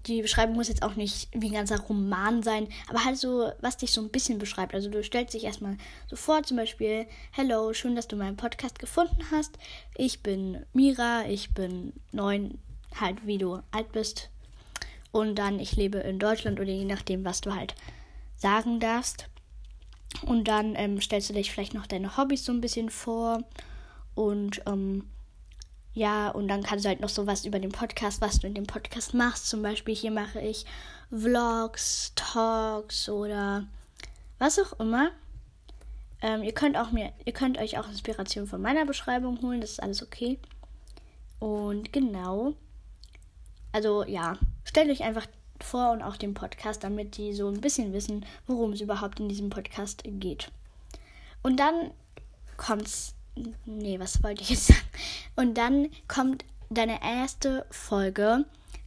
die 0.06 0.22
Beschreibung 0.22 0.56
muss 0.56 0.68
jetzt 0.68 0.84
auch 0.84 0.96
nicht 0.96 1.30
wie 1.32 1.48
ein 1.48 1.54
ganzer 1.54 1.80
Roman 1.80 2.44
sein, 2.44 2.68
aber 2.90 3.06
halt 3.06 3.18
so, 3.18 3.52
was 3.62 3.78
dich 3.78 3.92
so 3.92 4.02
ein 4.02 4.10
bisschen 4.10 4.38
beschreibt. 4.38 4.74
Also 4.74 4.90
du 4.90 5.04
stellst 5.04 5.34
dich 5.34 5.46
erstmal 5.46 5.78
so 6.08 6.16
vor, 6.16 6.44
zum 6.44 6.58
Beispiel, 6.58 7.08
Hello, 7.32 7.74
schön, 7.74 7.96
dass 7.96 8.08
du 8.08 8.16
meinen 8.16 8.36
Podcast 8.36 8.80
gefunden 8.80 9.24
hast. 9.32 9.58
Ich 9.96 10.22
bin 10.22 10.66
Mira, 10.74 11.26
ich 11.28 11.54
bin 11.54 11.94
neun, 12.12 12.58
halt 13.00 13.26
wie 13.26 13.38
du 13.38 13.62
alt 13.72 13.92
bist. 13.94 14.30
Und 15.12 15.36
dann, 15.36 15.60
ich 15.60 15.76
lebe 15.76 16.00
in 16.00 16.20
Deutschland 16.20 16.60
oder 16.60 16.72
je 16.72 16.86
nachdem, 16.86 17.24
was 17.24 17.40
du 17.40 17.56
halt 17.56 17.76
sagen 18.36 18.80
darfst. 18.80 19.30
Und 20.26 20.48
dann 20.48 20.76
ähm, 20.76 21.00
stellst 21.00 21.30
du 21.30 21.34
dich 21.34 21.52
vielleicht 21.52 21.74
noch 21.74 21.88
deine 21.88 22.18
Hobbys 22.18 22.44
so 22.44 22.52
ein 22.52 22.62
bisschen 22.62 22.90
vor. 22.90 23.44
Und 24.16 24.62
ähm, 24.66 25.08
ja, 25.94 26.30
und 26.30 26.48
dann 26.48 26.64
kannst 26.64 26.86
du 26.86 26.90
halt 26.90 27.02
noch 27.02 27.10
so 27.10 27.28
was 27.28 27.46
über 27.46 27.60
den 27.60 27.72
Podcast, 27.72 28.20
was 28.20 28.40
du 28.40 28.48
in 28.48 28.56
dem 28.56 28.66
Podcast 28.66 29.14
machst. 29.14 29.48
Zum 29.48 29.62
Beispiel 29.62 29.96
hier 29.96 30.12
mache 30.12 30.40
ich 30.40 30.66
Vlogs, 31.12 32.14
Talks 32.16 33.10
oder 33.10 33.68
was 34.40 34.58
auch 34.58 34.80
immer. 34.80 35.12
Ähm, 36.22 36.42
ihr 36.42 36.54
könnt 36.54 36.78
auch 36.78 36.92
mir, 36.92 37.12
ihr 37.26 37.34
könnt 37.34 37.58
euch 37.58 37.78
auch 37.78 37.88
Inspiration 37.88 38.48
von 38.48 38.62
meiner 38.62 38.86
Beschreibung 38.86 39.42
holen, 39.42 39.62
das 39.62 39.72
ist 39.72 39.84
alles 39.84 40.02
okay. 40.02 40.40
Und 41.40 41.94
genau. 41.94 42.54
Also 43.72 44.04
ja, 44.06 44.38
stellt 44.64 44.90
euch 44.90 45.04
einfach 45.04 45.28
vor 45.60 45.92
und 45.92 46.02
auch 46.02 46.18
den 46.18 46.34
Podcast, 46.34 46.84
damit 46.84 47.18
die 47.18 47.34
so 47.34 47.50
ein 47.50 47.62
bisschen 47.62 47.94
wissen, 47.94 48.26
worum 48.48 48.74
es 48.74 48.82
überhaupt 48.82 49.20
in 49.20 49.30
diesem 49.30 49.50
Podcast 49.50 50.04
geht. 50.06 50.52
Und 51.42 51.60
dann 51.60 51.92
kommt's 52.58 53.16
Nee, 53.66 54.00
was 54.00 54.22
wollte 54.24 54.42
ich 54.42 54.50
jetzt 54.50 54.68
sagen? 54.68 54.80
Und 55.36 55.58
dann 55.58 55.90
kommt 56.08 56.46
deine 56.70 57.02
erste 57.04 57.66
Folge. 57.72 58.46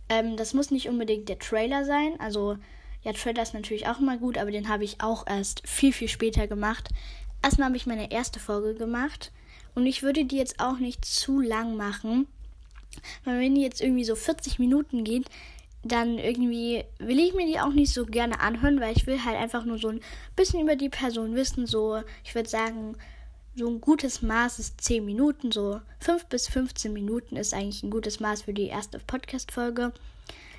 Ähm, 0.08 0.36
das 0.36 0.54
muss 0.54 0.70
nicht 0.70 0.88
unbedingt 0.88 1.28
der 1.28 1.38
Trailer 1.38 1.84
sein. 1.84 2.18
Also, 2.18 2.56
ja, 3.02 3.12
Trailer 3.12 3.42
ist 3.42 3.54
natürlich 3.54 3.88
auch 3.88 3.98
immer 3.98 4.18
gut, 4.18 4.38
aber 4.38 4.50
den 4.50 4.68
habe 4.68 4.84
ich 4.84 5.00
auch 5.00 5.26
erst 5.26 5.66
viel, 5.66 5.92
viel 5.92 6.08
später 6.08 6.46
gemacht. 6.46 6.88
Erstmal 7.42 7.66
habe 7.68 7.76
ich 7.76 7.86
meine 7.86 8.10
erste 8.10 8.40
Folge 8.40 8.74
gemacht. 8.74 9.32
Und 9.74 9.86
ich 9.86 10.02
würde 10.02 10.24
die 10.24 10.36
jetzt 10.36 10.60
auch 10.60 10.78
nicht 10.78 11.04
zu 11.04 11.40
lang 11.40 11.76
machen. 11.76 12.26
Weil 13.24 13.40
wenn 13.40 13.54
die 13.54 13.62
jetzt 13.62 13.80
irgendwie 13.80 14.04
so 14.04 14.16
40 14.16 14.58
Minuten 14.58 15.04
geht, 15.04 15.28
dann 15.82 16.18
irgendwie 16.18 16.84
will 16.98 17.20
ich 17.20 17.34
mir 17.34 17.46
die 17.46 17.60
auch 17.60 17.72
nicht 17.72 17.92
so 17.92 18.06
gerne 18.06 18.40
anhören, 18.40 18.80
weil 18.80 18.96
ich 18.96 19.06
will 19.06 19.24
halt 19.24 19.36
einfach 19.36 19.64
nur 19.64 19.78
so 19.78 19.88
ein 19.88 20.00
bisschen 20.34 20.60
über 20.60 20.76
die 20.76 20.88
Person 20.88 21.34
wissen. 21.34 21.66
So, 21.66 22.02
ich 22.24 22.34
würde 22.34 22.48
sagen, 22.48 22.96
so 23.56 23.68
ein 23.68 23.80
gutes 23.80 24.20
Maß 24.20 24.58
ist 24.58 24.80
10 24.82 25.04
Minuten, 25.04 25.50
so 25.50 25.80
5 26.00 26.26
bis 26.26 26.46
15 26.48 26.92
Minuten 26.92 27.36
ist 27.36 27.54
eigentlich 27.54 27.82
ein 27.82 27.90
gutes 27.90 28.20
Maß 28.20 28.42
für 28.42 28.52
die 28.52 28.66
erste 28.66 28.98
Podcast-Folge, 28.98 29.92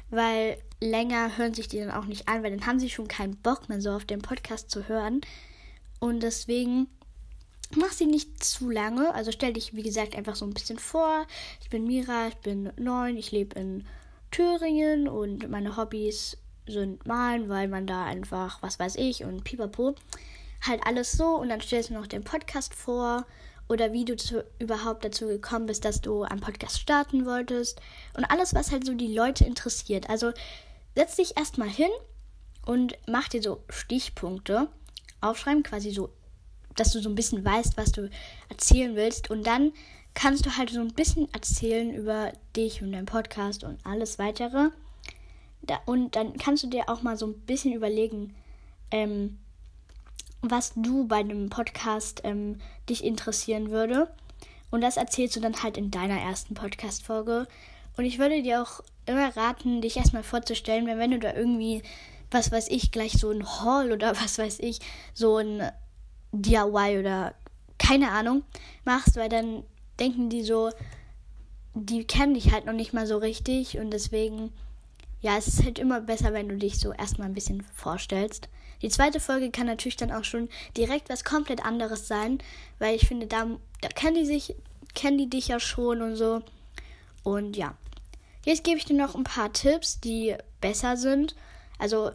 weil 0.10 0.58
länger 0.82 1.38
hören 1.38 1.54
sich 1.54 1.68
die 1.68 1.80
dann 1.80 1.92
auch 1.92 2.06
nicht 2.06 2.28
an, 2.28 2.42
weil 2.42 2.52
dann 2.52 2.66
haben 2.66 2.80
sie 2.80 2.90
schon 2.90 3.08
keinen 3.08 3.36
Bock 3.38 3.70
mehr 3.70 3.82
so 3.82 3.92
auf 3.92 4.06
den 4.06 4.22
Podcast 4.22 4.72
zu 4.72 4.88
hören. 4.88 5.22
Und 6.00 6.24
deswegen 6.24 6.88
mach 7.76 7.92
sie 7.92 8.08
nicht 8.08 8.44
zu 8.44 8.70
lange. 8.70 9.14
Also 9.14 9.32
stell 9.32 9.54
dich, 9.54 9.76
wie 9.76 9.84
gesagt, 9.84 10.16
einfach 10.16 10.36
so 10.36 10.46
ein 10.46 10.54
bisschen 10.54 10.80
vor. 10.80 11.28
Ich 11.62 11.70
bin 11.70 11.86
Mira, 11.86 12.30
ich 12.30 12.38
bin 12.38 12.72
neun, 12.78 13.16
ich 13.16 13.32
lebe 13.32 13.60
in 13.60 13.86
Thüringen 14.32 15.08
und 15.08 15.50
meine 15.50 15.78
Hobbys 15.78 16.38
sind 16.66 17.06
malen, 17.06 17.48
weil 17.48 17.68
man 17.68 17.86
da 17.86 18.06
einfach, 18.06 18.62
was 18.64 18.80
weiß 18.80 18.96
ich, 18.96 19.24
und 19.24 19.44
pipapo 19.44 19.96
halt 20.62 20.82
alles 20.86 21.12
so 21.12 21.36
und 21.36 21.50
dann 21.50 21.62
stellst 21.62 21.90
du 21.90 21.94
noch 21.94 22.08
den 22.08 22.24
Podcast 22.24 22.74
vor 22.74 23.26
oder 23.68 23.92
wie 23.94 24.06
du 24.06 24.16
zu, 24.16 24.46
überhaupt 24.60 25.04
dazu 25.04 25.28
gekommen 25.28 25.66
bist, 25.66 25.86
dass 25.86 26.02
du 26.02 26.24
einen 26.24 26.40
Podcast 26.40 26.80
starten 26.80 27.26
wolltest 27.26 27.82
und 28.16 28.26
alles, 28.26 28.54
was 28.54 28.72
halt 28.72 28.86
so 28.86 28.94
die 28.94 29.14
Leute 29.14 29.46
interessiert. 29.46 30.10
Also 30.10 30.32
setz 30.96 31.18
dich 31.18 31.38
erstmal 31.38 31.70
hin 31.70 31.90
und 32.66 32.98
mach 33.08 33.28
dir 33.28 33.42
so 33.42 33.64
Stichpunkte 33.70 34.70
aufschreiben, 35.22 35.64
quasi 35.64 35.92
so, 35.92 36.10
dass 36.76 36.92
du 36.92 37.02
so 37.02 37.10
ein 37.10 37.16
bisschen 37.16 37.44
weißt, 37.44 37.78
was 37.78 37.92
du 37.92 38.10
erzählen 38.50 38.96
willst 38.96 39.30
und 39.30 39.46
dann 39.46 39.74
kannst 40.14 40.46
du 40.46 40.58
halt 40.58 40.72
so 40.72 40.80
ein 40.80 40.94
bisschen 40.94 41.32
erzählen 41.34 41.94
über 41.94 42.34
dich 42.56 42.82
und 42.82 42.92
deinen 42.92 43.06
Podcast 43.06 43.64
und 43.64 43.78
alles 43.86 44.18
weitere. 44.18 44.70
Da, 45.62 45.80
und 45.86 46.16
dann 46.16 46.38
kannst 46.38 46.64
du 46.64 46.68
dir 46.68 46.90
auch 46.90 47.02
mal 47.02 47.18
so 47.18 47.28
ein 47.28 47.40
bisschen 47.42 47.74
überlegen, 47.74 48.36
ähm, 48.90 49.38
was 50.42 50.74
du 50.76 51.08
bei 51.08 51.18
einem 51.18 51.50
Podcast 51.50 52.22
ähm, 52.24 52.60
dich 52.90 53.04
interessieren 53.04 53.72
würde. 53.72 54.10
Und 54.70 54.82
das 54.82 54.98
erzählst 54.98 55.36
du 55.36 55.40
dann 55.40 55.64
halt 55.64 55.78
in 55.78 55.92
deiner 55.92 56.20
ersten 56.20 56.54
Podcast-Folge. 56.54 57.48
Und 57.96 58.06
ich 58.06 58.20
würde 58.20 58.44
dir 58.44 58.62
auch 58.62 58.82
immer 59.06 59.36
raten, 59.36 59.82
dich 59.82 59.98
erstmal 59.98 60.24
vorzustellen, 60.24 60.86
wenn, 60.86 61.00
wenn 61.00 61.12
du 61.12 61.20
da 61.20 61.34
irgendwie, 61.34 61.82
was 62.30 62.52
weiß 62.52 62.68
ich, 62.70 62.92
gleich 62.92 63.14
so 63.14 63.32
ein 63.32 63.46
Haul 63.46 63.92
oder 63.92 64.16
was 64.22 64.38
weiß 64.38 64.60
ich, 64.60 64.80
so 65.14 65.38
ein 65.38 65.72
DIY 66.32 67.00
oder 67.00 67.34
keine 67.78 68.12
Ahnung 68.12 68.44
machst, 68.84 69.16
weil 69.16 69.30
dann 69.30 69.64
denken 70.00 70.30
die 70.30 70.44
so, 70.44 70.72
die 71.74 72.06
kennen 72.06 72.34
dich 72.34 72.52
halt 72.52 72.66
noch 72.66 72.74
nicht 72.74 72.94
mal 72.94 73.08
so 73.08 73.18
richtig 73.18 73.78
und 73.78 73.92
deswegen, 73.92 74.52
ja, 75.22 75.38
es 75.38 75.48
ist 75.48 75.64
halt 75.64 75.80
immer 75.80 76.02
besser, 76.02 76.34
wenn 76.34 76.50
du 76.50 76.58
dich 76.58 76.80
so 76.80 76.92
erstmal 76.92 77.28
ein 77.28 77.34
bisschen 77.34 77.62
vorstellst. 77.62 78.50
Die 78.82 78.90
zweite 78.90 79.20
Folge 79.20 79.52
kann 79.52 79.68
natürlich 79.68 79.98
dann 79.98 80.12
auch 80.12 80.24
schon 80.24 80.50
direkt 80.76 81.10
was 81.10 81.24
komplett 81.24 81.66
anderes 81.66 82.08
sein, 82.08 82.40
weil 82.80 82.96
ich 82.96 83.08
finde, 83.08 83.28
da, 83.28 83.48
da 83.82 83.88
kennen 83.90 84.16
die 84.16 84.26
sich, 84.26 84.56
kennen 84.94 85.18
die 85.18 85.30
dich 85.30 85.48
ja 85.48 85.60
schon 85.60 86.02
und 86.02 86.16
so. 86.16 86.42
Und 87.24 87.58
ja. 87.58 87.76
Jetzt 88.46 88.64
gebe 88.64 88.78
ich 88.78 88.86
dir 88.86 88.96
noch 88.96 89.16
ein 89.16 89.24
paar 89.24 89.52
Tipps, 89.52 90.00
die 90.00 90.36
besser 90.62 90.96
sind. 90.96 91.36
Also, 91.80 92.12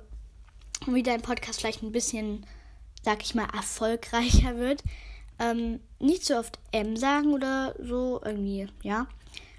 wie 0.87 1.03
dein 1.03 1.21
Podcast 1.21 1.61
vielleicht 1.61 1.83
ein 1.83 1.93
bisschen, 1.93 2.47
sag 3.03 3.23
ich 3.23 3.35
mal, 3.35 3.49
erfolgreicher 3.53 4.57
wird. 4.57 4.83
Ähm, 5.39 5.81
nicht 5.99 6.25
so 6.25 6.37
oft 6.37 6.59
M 6.71 6.97
sagen 6.97 7.35
oder 7.35 7.75
so, 7.83 8.21
irgendwie, 8.25 8.69
ja. 8.83 9.07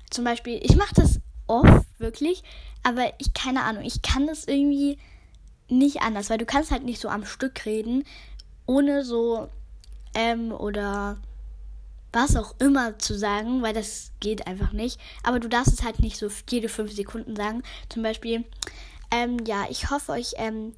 Zum 0.10 0.24
Beispiel, 0.24 0.60
ich 0.64 0.76
mache 0.76 0.96
das 0.96 1.20
oft, 1.48 1.86
wirklich, 2.00 2.44
aber 2.84 3.14
ich, 3.20 3.34
keine 3.34 3.64
Ahnung, 3.64 3.84
ich 3.84 4.02
kann 4.02 4.28
das 4.28 4.46
irgendwie 4.46 4.98
nicht 5.78 6.02
anders, 6.02 6.30
weil 6.30 6.38
du 6.38 6.46
kannst 6.46 6.72
halt 6.72 6.84
nicht 6.84 7.02
so 7.02 7.10
am 7.10 7.26
Stück 7.26 7.66
reden, 7.66 8.04
ohne 8.66 9.04
so 9.04 9.50
ähm 10.16 10.52
oder 10.52 11.18
was 12.14 12.36
auch 12.36 12.54
immer 12.60 13.00
zu 13.00 13.18
sagen, 13.18 13.64
weil 13.64 13.74
das 13.74 14.12
geht 14.20 14.46
einfach 14.48 14.72
nicht. 14.72 15.00
Aber 15.24 15.40
du 15.40 15.50
darfst 15.50 15.74
es 15.74 15.84
halt 15.84 16.00
nicht 16.00 16.18
so 16.18 16.30
jede 16.50 16.70
fünf 16.70 16.94
Sekunden 16.94 17.36
sagen. 17.36 17.64
Zum 17.90 18.04
Beispiel, 18.04 18.46
ähm, 19.12 19.38
ja, 19.46 19.66
ich 19.70 19.90
hoffe 19.90 20.14
euch, 20.14 20.34
ähm, 20.38 20.74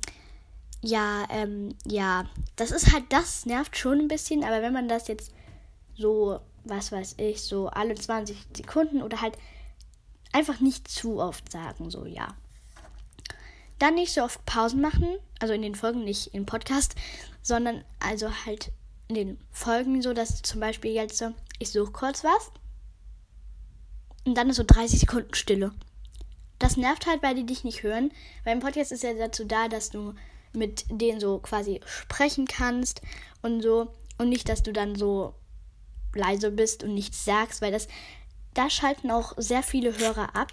ja, 0.82 1.26
ähm, 1.30 1.76
ja, 1.86 2.26
das 2.56 2.72
ist 2.72 2.94
halt, 2.94 3.04
das 3.10 3.46
nervt 3.46 3.78
schon 3.78 4.00
ein 4.00 4.08
bisschen, 4.08 4.44
aber 4.44 4.62
wenn 4.62 4.74
man 4.74 4.88
das 4.88 5.08
jetzt 5.08 5.34
so, 5.98 6.40
was 6.64 6.92
weiß 6.92 7.16
ich, 7.18 7.42
so 7.42 7.68
alle 7.68 7.96
20 7.96 8.38
Sekunden 8.56 9.02
oder 9.02 9.22
halt 9.22 9.38
einfach 10.32 10.60
nicht 10.62 10.88
zu 10.88 11.20
oft 11.20 11.52
sagen, 11.52 11.90
so, 11.90 12.06
ja. 12.06 12.30
Dann 13.80 13.96
nicht 13.96 14.14
so 14.14 14.24
oft 14.24 14.46
Pausen 14.46 14.82
machen, 14.82 15.18
also 15.40 15.54
in 15.54 15.62
den 15.62 15.76
Folgen, 15.76 16.04
nicht 16.04 16.34
im 16.34 16.46
Podcast, 16.46 16.96
sondern 17.42 17.84
also 18.00 18.30
halt 18.46 18.72
in 19.08 19.16
den 19.16 19.40
Folgen 19.52 20.02
so, 20.02 20.14
dass 20.14 20.42
zum 20.42 20.60
Beispiel 20.60 20.92
jetzt 20.92 21.18
so, 21.18 21.34
ich 21.60 21.72
suche 21.72 21.92
kurz 21.92 22.24
was 22.24 22.52
und 24.26 24.36
dann 24.36 24.50
ist 24.50 24.58
so 24.58 24.64
30 24.66 25.02
Sekunden 25.02 25.34
Stille. 25.34 25.72
Das 26.58 26.78
nervt 26.78 27.06
halt, 27.06 27.22
weil 27.22 27.36
die 27.36 27.46
dich 27.46 27.64
nicht 27.64 27.84
hören, 27.84 28.12
weil 28.44 28.54
im 28.54 28.62
Podcast 28.62 28.92
ist 28.92 29.04
ja 29.04 29.14
dazu 29.14 29.46
da, 29.46 29.68
dass 29.68 29.90
du 29.90 30.14
mit 30.54 30.86
denen 30.90 31.20
so 31.20 31.40
quasi 31.40 31.82
sprechen 31.86 32.46
kannst 32.46 33.02
und 33.42 33.62
so 33.62 33.94
und 34.18 34.30
nicht, 34.30 34.48
dass 34.48 34.64
du 34.64 34.72
dann 34.72 34.96
so 34.96 35.36
leise 36.14 36.50
bist 36.50 36.84
und 36.84 36.94
nichts 36.94 37.26
sagst, 37.26 37.62
weil 37.62 37.74
das 37.74 37.88
da 38.54 38.70
schalten 38.70 39.12
auch 39.12 39.34
sehr 39.38 39.64
viele 39.64 39.98
Hörer 39.98 40.36
ab, 40.36 40.52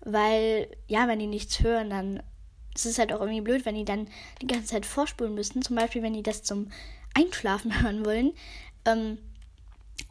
weil, 0.00 0.68
ja, 0.88 1.06
wenn 1.06 1.20
die 1.20 1.26
nichts 1.26 1.60
hören, 1.60 1.90
dann 1.90 2.22
ist 2.74 2.86
es 2.86 2.98
halt 2.98 3.12
auch 3.12 3.20
irgendwie 3.20 3.40
blöd, 3.40 3.64
wenn 3.64 3.74
die 3.74 3.84
dann 3.84 4.08
die 4.40 4.46
ganze 4.46 4.66
Zeit 4.66 4.86
vorspulen 4.86 5.34
müssen. 5.34 5.62
Zum 5.62 5.76
Beispiel, 5.76 6.02
wenn 6.02 6.14
die 6.14 6.22
das 6.22 6.42
zum 6.42 6.70
Einschlafen 7.14 7.82
hören 7.82 8.04
wollen 8.04 8.32
ähm, 8.84 9.18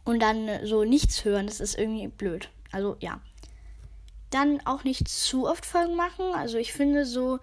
und 0.03 0.19
dann 0.21 0.65
so 0.65 0.83
nichts 0.83 1.25
hören, 1.25 1.47
das 1.47 1.59
ist 1.59 1.77
irgendwie 1.77 2.07
blöd. 2.07 2.49
Also, 2.71 2.97
ja. 2.99 3.21
Dann 4.29 4.61
auch 4.65 4.83
nicht 4.83 5.07
zu 5.07 5.47
oft 5.47 5.65
Folgen 5.65 5.95
machen. 5.95 6.25
Also, 6.35 6.57
ich 6.57 6.73
finde 6.73 7.05
so, 7.05 7.39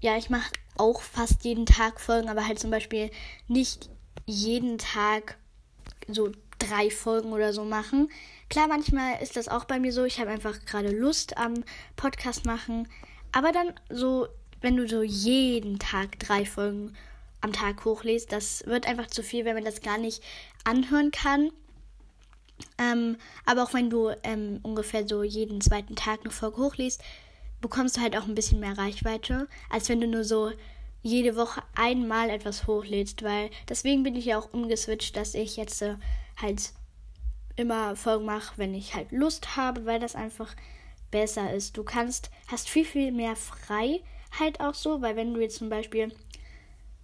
ja, 0.00 0.16
ich 0.16 0.30
mache 0.30 0.50
auch 0.76 1.00
fast 1.00 1.44
jeden 1.44 1.66
Tag 1.66 2.00
Folgen, 2.00 2.28
aber 2.28 2.46
halt 2.46 2.58
zum 2.58 2.70
Beispiel 2.70 3.10
nicht 3.46 3.88
jeden 4.26 4.78
Tag 4.78 5.36
so 6.08 6.32
drei 6.58 6.90
Folgen 6.90 7.32
oder 7.32 7.52
so 7.52 7.64
machen. 7.64 8.10
Klar, 8.48 8.68
manchmal 8.68 9.22
ist 9.22 9.36
das 9.36 9.48
auch 9.48 9.64
bei 9.64 9.78
mir 9.78 9.92
so. 9.92 10.04
Ich 10.04 10.20
habe 10.20 10.30
einfach 10.30 10.64
gerade 10.64 10.90
Lust 10.90 11.36
am 11.36 11.64
Podcast 11.96 12.46
machen. 12.46 12.88
Aber 13.32 13.52
dann 13.52 13.74
so, 13.90 14.26
wenn 14.60 14.76
du 14.76 14.88
so 14.88 15.02
jeden 15.02 15.78
Tag 15.78 16.18
drei 16.18 16.44
Folgen 16.44 16.94
am 17.40 17.52
Tag 17.52 17.84
hochlässt, 17.84 18.32
das 18.32 18.66
wird 18.66 18.86
einfach 18.86 19.06
zu 19.06 19.22
viel, 19.22 19.44
wenn 19.44 19.54
man 19.54 19.64
das 19.64 19.80
gar 19.80 19.98
nicht 19.98 20.22
anhören 20.64 21.10
kann. 21.10 21.50
Ähm, 22.76 23.16
aber 23.46 23.62
auch 23.62 23.74
wenn 23.74 23.90
du 23.90 24.10
ähm, 24.24 24.58
ungefähr 24.62 25.06
so 25.06 25.22
jeden 25.22 25.60
zweiten 25.60 25.94
Tag 25.94 26.20
eine 26.20 26.30
Folge 26.30 26.58
hochlässt, 26.58 27.02
bekommst 27.60 27.96
du 27.96 28.00
halt 28.00 28.16
auch 28.16 28.24
ein 28.24 28.34
bisschen 28.34 28.60
mehr 28.60 28.76
Reichweite, 28.76 29.48
als 29.70 29.88
wenn 29.88 30.00
du 30.00 30.08
nur 30.08 30.24
so 30.24 30.52
jede 31.02 31.36
Woche 31.36 31.62
einmal 31.74 32.30
etwas 32.30 32.66
hochlädst, 32.66 33.22
weil 33.22 33.50
deswegen 33.68 34.02
bin 34.02 34.16
ich 34.16 34.26
ja 34.26 34.38
auch 34.38 34.52
umgeswitcht, 34.52 35.16
dass 35.16 35.34
ich 35.34 35.56
jetzt 35.56 35.80
äh, 35.82 35.96
halt 36.36 36.72
immer 37.56 37.96
Folgen 37.96 38.24
mache, 38.24 38.54
wenn 38.56 38.74
ich 38.74 38.94
halt 38.94 39.10
Lust 39.12 39.56
habe, 39.56 39.86
weil 39.86 40.00
das 40.00 40.14
einfach 40.14 40.54
besser 41.10 41.52
ist. 41.52 41.76
Du 41.76 41.84
kannst, 41.84 42.30
hast 42.46 42.68
viel, 42.68 42.84
viel 42.84 43.12
mehr 43.12 43.36
Freiheit 44.30 44.60
auch 44.60 44.74
so, 44.74 45.02
weil 45.02 45.16
wenn 45.16 45.34
du 45.34 45.40
jetzt 45.40 45.56
zum 45.56 45.68
Beispiel 45.68 46.12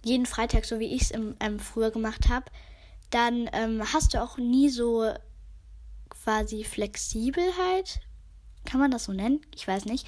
jeden 0.03 0.25
Freitag, 0.25 0.65
so 0.65 0.79
wie 0.79 0.93
ich 0.93 1.03
es 1.03 1.13
ähm, 1.13 1.59
früher 1.59 1.91
gemacht 1.91 2.29
habe, 2.29 2.45
dann 3.09 3.49
ähm, 3.53 3.81
hast 3.93 4.13
du 4.13 4.21
auch 4.21 4.37
nie 4.37 4.69
so 4.69 5.11
quasi 6.09 6.63
Flexibelheit. 6.63 8.01
Kann 8.65 8.79
man 8.79 8.91
das 8.91 9.05
so 9.05 9.13
nennen? 9.13 9.41
Ich 9.55 9.67
weiß 9.67 9.85
nicht. 9.85 10.07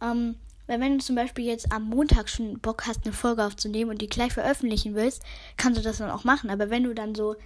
Ähm, 0.00 0.36
weil 0.66 0.80
wenn 0.80 0.98
du 0.98 1.04
zum 1.04 1.16
Beispiel 1.16 1.44
jetzt 1.44 1.72
am 1.72 1.88
Montag 1.88 2.28
schon 2.28 2.58
Bock 2.60 2.86
hast, 2.86 3.04
eine 3.04 3.12
Folge 3.12 3.44
aufzunehmen 3.44 3.90
und 3.90 4.00
die 4.00 4.08
gleich 4.08 4.32
veröffentlichen 4.32 4.94
willst, 4.94 5.22
kannst 5.56 5.78
du 5.78 5.84
das 5.84 5.98
dann 5.98 6.10
auch 6.10 6.24
machen. 6.24 6.50
Aber 6.50 6.70
wenn 6.70 6.84
du 6.84 6.94
dann 6.94 7.14
so 7.14 7.36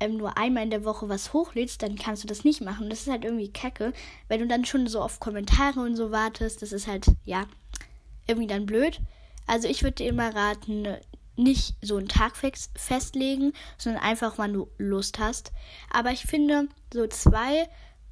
ähm, 0.00 0.16
nur 0.16 0.36
einmal 0.36 0.64
in 0.64 0.70
der 0.70 0.84
Woche 0.84 1.08
was 1.08 1.32
hochlädst, 1.32 1.82
dann 1.82 1.96
kannst 1.96 2.24
du 2.24 2.26
das 2.26 2.44
nicht 2.44 2.60
machen. 2.60 2.90
Das 2.90 3.02
ist 3.02 3.08
halt 3.08 3.24
irgendwie 3.24 3.52
kacke, 3.52 3.92
weil 4.28 4.38
du 4.38 4.46
dann 4.46 4.64
schon 4.64 4.88
so 4.88 5.00
auf 5.00 5.20
Kommentare 5.20 5.80
und 5.80 5.96
so 5.96 6.10
wartest. 6.10 6.60
Das 6.62 6.72
ist 6.72 6.86
halt, 6.86 7.06
ja, 7.24 7.46
irgendwie 8.26 8.48
dann 8.48 8.66
blöd. 8.66 9.00
Also 9.46 9.68
ich 9.68 9.82
würde 9.82 9.96
dir 9.96 10.08
immer 10.08 10.34
raten, 10.34 10.96
nicht 11.36 11.74
so 11.82 11.96
einen 11.96 12.08
Tag 12.08 12.34
festlegen, 12.36 13.52
sondern 13.78 14.02
einfach, 14.02 14.38
wann 14.38 14.54
du 14.54 14.68
Lust 14.78 15.18
hast. 15.18 15.52
Aber 15.92 16.10
ich 16.10 16.22
finde, 16.22 16.68
so 16.92 17.06
zwei 17.06 17.68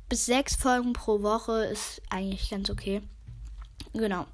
bis 0.08 0.26
sechs 0.26 0.54
Folgen 0.54 0.92
pro 0.92 1.22
Woche 1.22 1.64
ist 1.64 2.02
eigentlich 2.10 2.50
ganz 2.50 2.70
okay. 2.70 3.00
Genau. 3.94 4.26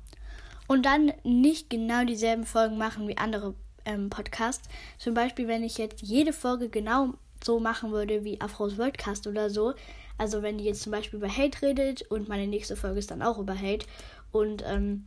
Und 0.67 0.85
dann 0.87 1.13
nicht 1.25 1.71
genau 1.71 2.05
dieselben 2.05 2.45
Folgen 2.45 2.79
machen 2.79 3.09
wie 3.09 3.17
andere 3.17 3.55
ähm, 3.85 4.11
Podcasts. 4.11 4.69
Zum 4.99 5.15
Beispiel, 5.15 5.49
wenn 5.49 5.65
ich 5.65 5.79
jetzt 5.79 6.03
jede 6.03 6.33
Folge 6.33 6.69
genau 6.69 7.15
so 7.43 7.61
machen 7.61 7.93
würde 7.93 8.25
wie 8.25 8.41
Afros 8.41 8.77
Worldcast 8.79 9.27
oder 9.27 9.51
so. 9.51 9.75
Also 10.19 10.43
wenn 10.43 10.59
die 10.59 10.65
jetzt 10.65 10.83
zum 10.83 10.93
Beispiel 10.93 11.19
über 11.19 11.35
Hate 11.35 11.63
redet 11.63 12.03
und 12.03 12.29
meine 12.29 12.47
nächste 12.47 12.77
Folge 12.77 12.99
ist 12.99 13.11
dann 13.11 13.23
auch 13.23 13.39
über 13.39 13.59
Hate. 13.59 13.87
Und 14.33 14.63
ähm, 14.67 15.07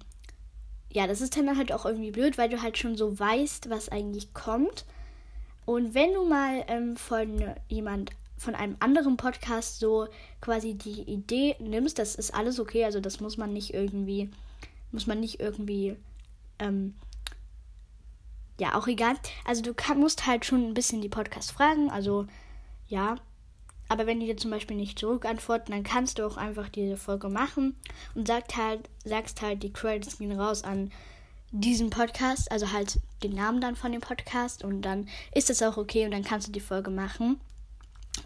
ja, 0.94 1.08
das 1.08 1.22
ist 1.22 1.36
dann 1.36 1.58
halt 1.58 1.72
auch 1.72 1.86
irgendwie 1.86 2.12
blöd, 2.12 2.38
weil 2.38 2.50
du 2.50 2.62
halt 2.62 2.78
schon 2.78 2.96
so 2.96 3.20
weißt, 3.20 3.70
was 3.70 3.90
eigentlich 3.90 4.34
kommt. 4.34 4.86
Und 5.66 5.96
wenn 5.96 6.14
du 6.14 6.26
mal 6.26 6.64
ähm, 6.68 6.96
von 6.96 7.56
jemand, 7.68 8.12
von 8.38 8.54
einem 8.54 8.76
anderen 8.80 9.18
Podcast 9.18 9.80
so 9.80 10.08
quasi 10.40 10.76
die 10.76 11.02
Idee 11.02 11.56
nimmst, 11.60 11.98
das 11.98 12.16
ist 12.16 12.34
alles 12.34 12.60
okay, 12.60 12.86
also 12.86 13.00
das 13.00 13.20
muss 13.22 13.38
man 13.38 13.54
nicht 13.54 13.74
irgendwie, 13.74 14.30
muss 14.92 15.08
man 15.08 15.20
nicht 15.20 15.40
irgendwie, 15.40 15.96
ähm, 16.60 16.94
ja, 18.60 18.76
auch 18.76 18.88
egal. 18.88 19.16
Also 19.46 19.64
du 19.64 19.74
kann, 19.74 20.00
musst 20.00 20.28
halt 20.28 20.46
schon 20.46 20.64
ein 20.68 20.74
bisschen 20.76 21.02
die 21.02 21.10
Podcast 21.10 21.54
fragen, 21.54 21.90
also 21.90 22.28
ja, 22.88 23.16
aber 23.94 24.08
wenn 24.08 24.20
die 24.20 24.26
dir 24.26 24.38
zum 24.38 24.50
Beispiel 24.50 24.76
nicht 24.76 24.98
zurückantworten, 24.98 25.72
dann 25.72 25.84
kannst 25.84 26.18
du 26.18 26.26
auch 26.26 26.36
einfach 26.36 26.68
diese 26.68 26.98
Folge 26.98 27.30
machen 27.30 27.76
und 28.16 28.28
sagt 28.28 28.58
halt, 28.58 28.90
sagst 29.06 29.44
halt, 29.44 29.62
die 29.62 29.72
Credits 29.72 30.18
gehen 30.18 30.32
raus 30.32 30.64
an 30.64 30.92
diesen 31.52 31.92
Podcast, 31.92 32.52
also 32.52 32.72
halt 32.72 33.00
den 33.22 33.36
Namen 33.36 33.62
dann 33.62 33.76
von 33.76 33.92
dem 33.92 34.02
Podcast 34.02 34.64
und 34.64 34.82
dann 34.82 35.08
ist 35.36 35.52
das 35.52 35.62
auch 35.62 35.78
okay 35.78 36.06
und 36.06 36.12
dann 36.12 36.24
kannst 36.24 36.48
du 36.48 36.52
die 36.52 36.60
Folge 36.60 36.90
machen. 36.90 37.40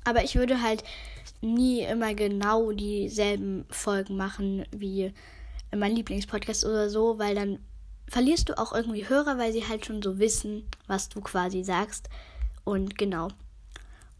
Aber 0.06 0.23
ich 0.23 0.36
würde 0.36 0.62
halt 0.62 0.86
nie 1.41 1.82
immer 1.82 2.13
genau 2.13 2.71
dieselben 2.71 3.65
Folgen 3.69 4.15
machen 4.15 4.65
wie 4.71 5.12
mein 5.75 5.97
Lieblingspodcast 5.97 6.63
oder 6.63 6.89
so, 6.89 7.19
weil 7.19 7.36
dann 7.36 7.60
verlierst 8.08 8.47
du 8.47 8.58
auch 8.58 8.71
irgendwie 8.71 9.10
Hörer, 9.10 9.38
weil 9.38 9.51
sie 9.51 9.67
halt 9.67 9.86
schon 9.86 10.01
so 10.01 10.17
wissen, 10.17 10.63
was 10.88 11.10
du 11.10 11.19
quasi 11.19 11.65
sagst. 11.65 12.08
Und 12.63 12.97
genau. 12.97 13.27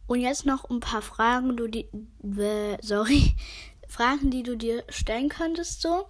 Und 0.08 0.22
jetzt 0.22 0.46
noch 0.46 0.70
ein 0.70 0.80
paar 0.80 1.02
Fragen, 1.02 1.58
du 1.58 1.68
die, 1.68 1.90
äh, 2.24 2.78
sorry, 2.82 3.36
Fragen, 3.88 4.32
die 4.32 4.44
du 4.44 4.58
dir 4.58 4.84
stellen 4.90 5.30
könntest 5.30 5.82
so. 5.82 6.08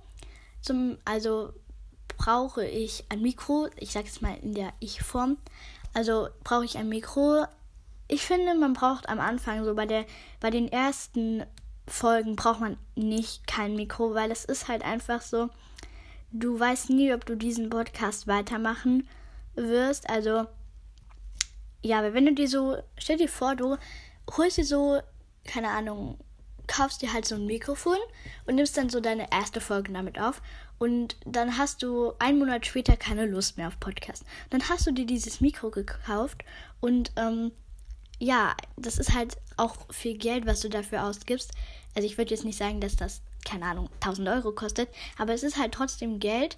Zum, 0.61 0.97
also 1.05 1.53
brauche 2.17 2.65
ich 2.65 3.05
ein 3.09 3.21
Mikro, 3.21 3.67
ich 3.75 3.91
sage 3.91 4.07
es 4.07 4.21
mal 4.21 4.37
in 4.41 4.53
der 4.53 4.73
Ich-Form. 4.79 5.37
Also 5.93 6.29
brauche 6.43 6.65
ich 6.65 6.77
ein 6.77 6.89
Mikro. 6.89 7.45
Ich 8.07 8.25
finde, 8.25 8.55
man 8.55 8.73
braucht 8.73 9.09
am 9.09 9.19
Anfang 9.19 9.63
so 9.65 9.75
bei 9.75 9.85
der, 9.85 10.05
bei 10.39 10.49
den 10.49 10.71
ersten 10.71 11.43
Folgen 11.87 12.35
braucht 12.35 12.59
man 12.59 12.77
nicht 12.95 13.47
kein 13.47 13.75
Mikro, 13.75 14.13
weil 14.13 14.31
es 14.31 14.45
ist 14.45 14.67
halt 14.67 14.83
einfach 14.83 15.21
so, 15.21 15.49
du 16.31 16.59
weißt 16.59 16.89
nie, 16.89 17.13
ob 17.13 17.25
du 17.25 17.35
diesen 17.35 17.69
Podcast 17.69 18.27
weitermachen 18.27 19.07
wirst. 19.55 20.09
Also 20.09 20.47
ja, 21.81 21.99
aber 21.99 22.13
wenn 22.13 22.25
du 22.25 22.33
dir 22.33 22.47
so, 22.47 22.77
stell 22.97 23.17
dir 23.17 23.29
vor, 23.29 23.55
du 23.55 23.77
holst 24.35 24.57
dir 24.57 24.65
so, 24.65 24.99
keine 25.45 25.69
Ahnung, 25.69 26.17
kaufst 26.67 27.01
dir 27.01 27.13
halt 27.13 27.25
so 27.25 27.35
ein 27.35 27.45
Mikrofon 27.45 27.97
und 28.45 28.55
nimmst 28.55 28.77
dann 28.77 28.89
so 28.89 28.99
deine 28.99 29.31
erste 29.31 29.61
Folge 29.61 29.93
damit 29.93 30.19
auf 30.19 30.41
und 30.79 31.15
dann 31.25 31.57
hast 31.57 31.81
du 31.81 32.13
einen 32.19 32.39
Monat 32.39 32.65
später 32.65 32.97
keine 32.97 33.25
Lust 33.25 33.57
mehr 33.57 33.67
auf 33.67 33.79
Podcast. 33.79 34.25
Dann 34.49 34.67
hast 34.69 34.85
du 34.85 34.91
dir 34.91 35.05
dieses 35.05 35.41
Mikro 35.41 35.71
gekauft 35.71 36.43
und 36.81 37.11
ähm, 37.15 37.51
ja, 38.19 38.55
das 38.75 38.97
ist 38.97 39.13
halt 39.13 39.37
auch 39.55 39.75
viel 39.91 40.17
Geld, 40.17 40.45
was 40.45 40.59
du 40.59 40.69
dafür 40.69 41.05
ausgibst. 41.05 41.51
Also 41.95 42.05
ich 42.05 42.17
würde 42.17 42.31
jetzt 42.31 42.45
nicht 42.45 42.57
sagen, 42.57 42.81
dass 42.81 42.95
das, 42.95 43.21
keine 43.45 43.65
Ahnung, 43.65 43.89
1000 44.01 44.27
Euro 44.27 44.51
kostet, 44.51 44.89
aber 45.17 45.33
es 45.33 45.43
ist 45.43 45.57
halt 45.57 45.73
trotzdem 45.73 46.19
Geld, 46.19 46.57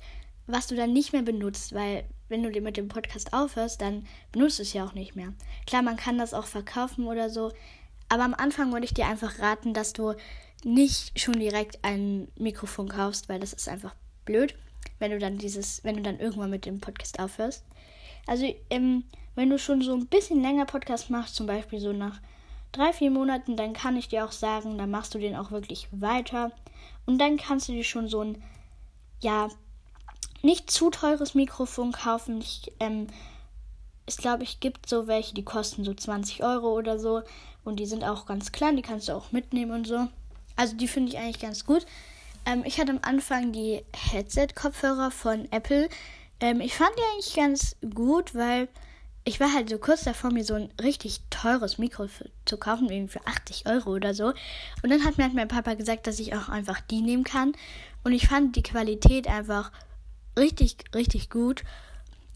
was 0.51 0.67
du 0.67 0.75
dann 0.75 0.93
nicht 0.93 1.13
mehr 1.13 1.21
benutzt, 1.21 1.73
weil 1.73 2.03
wenn 2.27 2.43
du 2.43 2.61
mit 2.61 2.77
dem 2.77 2.87
Podcast 2.87 3.33
aufhörst, 3.33 3.81
dann 3.81 4.05
benutzt 4.31 4.59
du 4.59 4.63
es 4.63 4.73
ja 4.73 4.85
auch 4.85 4.93
nicht 4.93 5.15
mehr. 5.15 5.33
Klar, 5.65 5.81
man 5.81 5.97
kann 5.97 6.17
das 6.17 6.33
auch 6.33 6.45
verkaufen 6.45 7.07
oder 7.07 7.29
so, 7.29 7.51
aber 8.07 8.23
am 8.23 8.33
Anfang 8.33 8.71
würde 8.71 8.85
ich 8.85 8.93
dir 8.93 9.07
einfach 9.07 9.39
raten, 9.39 9.73
dass 9.73 9.93
du 9.93 10.13
nicht 10.63 11.19
schon 11.19 11.39
direkt 11.39 11.79
ein 11.83 12.27
Mikrofon 12.37 12.89
kaufst, 12.89 13.29
weil 13.29 13.39
das 13.39 13.53
ist 13.53 13.69
einfach 13.69 13.95
blöd, 14.25 14.55
wenn 14.97 15.11
du 15.11 15.19
dann 15.19 15.37
dieses, 15.37 15.83
wenn 15.83 15.97
du 15.97 16.01
dann 16.01 16.19
irgendwann 16.19 16.49
mit 16.49 16.65
dem 16.65 16.79
Podcast 16.79 17.19
aufhörst. 17.19 17.63
Also, 18.27 18.53
ähm, 18.69 19.05
wenn 19.35 19.49
du 19.49 19.57
schon 19.57 19.81
so 19.81 19.93
ein 19.93 20.07
bisschen 20.07 20.41
länger 20.41 20.65
Podcast 20.65 21.09
machst, 21.09 21.35
zum 21.35 21.47
Beispiel 21.47 21.79
so 21.79 21.93
nach 21.93 22.19
drei, 22.71 22.91
vier 22.91 23.11
Monaten, 23.11 23.55
dann 23.55 23.73
kann 23.73 23.95
ich 23.95 24.09
dir 24.09 24.25
auch 24.25 24.31
sagen, 24.31 24.77
dann 24.77 24.91
machst 24.91 25.13
du 25.15 25.19
den 25.19 25.35
auch 25.35 25.51
wirklich 25.51 25.87
weiter. 25.91 26.51
Und 27.05 27.19
dann 27.19 27.37
kannst 27.37 27.69
du 27.69 27.73
dir 27.73 27.83
schon 27.83 28.07
so 28.07 28.21
ein, 28.21 28.43
ja, 29.21 29.49
nicht 30.41 30.71
zu 30.71 30.89
teures 30.89 31.35
Mikrofon 31.35 31.91
kaufen. 31.91 32.39
Ich, 32.39 32.71
ähm, 32.79 33.07
ich 34.05 34.17
glaube, 34.17 34.43
ich 34.43 34.59
gibt 34.59 34.89
so 34.89 35.07
welche, 35.07 35.35
die 35.35 35.43
kosten 35.43 35.83
so 35.83 35.93
20 35.93 36.43
Euro 36.43 36.73
oder 36.73 36.99
so. 36.99 37.21
Und 37.63 37.79
die 37.79 37.85
sind 37.85 38.03
auch 38.03 38.25
ganz 38.25 38.51
klein, 38.51 38.75
die 38.75 38.81
kannst 38.81 39.09
du 39.09 39.13
auch 39.13 39.31
mitnehmen 39.31 39.71
und 39.71 39.87
so. 39.87 40.07
Also 40.55 40.75
die 40.75 40.87
finde 40.87 41.11
ich 41.11 41.17
eigentlich 41.17 41.39
ganz 41.39 41.65
gut. 41.65 41.85
Ähm, 42.45 42.63
ich 42.65 42.79
hatte 42.79 42.91
am 42.91 42.99
Anfang 43.01 43.51
die 43.51 43.83
Headset-Kopfhörer 43.95 45.11
von 45.11 45.51
Apple. 45.51 45.89
Ähm, 46.39 46.61
ich 46.61 46.75
fand 46.75 46.91
die 46.97 47.13
eigentlich 47.13 47.35
ganz 47.35 47.75
gut, 47.93 48.33
weil 48.33 48.69
ich 49.25 49.39
war 49.39 49.53
halt 49.53 49.69
so 49.69 49.77
kurz 49.77 50.05
davor, 50.05 50.31
mir 50.31 50.43
so 50.43 50.55
ein 50.55 50.71
richtig 50.81 51.21
teures 51.29 51.77
Mikro 51.77 52.07
zu 52.45 52.57
kaufen, 52.57 52.89
irgendwie 52.89 53.13
für 53.13 53.27
80 53.27 53.67
Euro 53.67 53.91
oder 53.91 54.13
so. 54.13 54.33
Und 54.81 54.89
dann 54.89 55.05
hat 55.05 55.17
mir 55.17 55.25
halt 55.25 55.35
mein 55.35 55.47
Papa 55.47 55.75
gesagt, 55.75 56.07
dass 56.07 56.19
ich 56.19 56.35
auch 56.35 56.49
einfach 56.49 56.79
die 56.81 57.01
nehmen 57.01 57.23
kann. 57.23 57.53
Und 58.03 58.13
ich 58.13 58.27
fand 58.27 58.55
die 58.55 58.63
Qualität 58.63 59.27
einfach 59.27 59.71
richtig, 60.39 60.77
richtig 60.95 61.29
gut. 61.29 61.63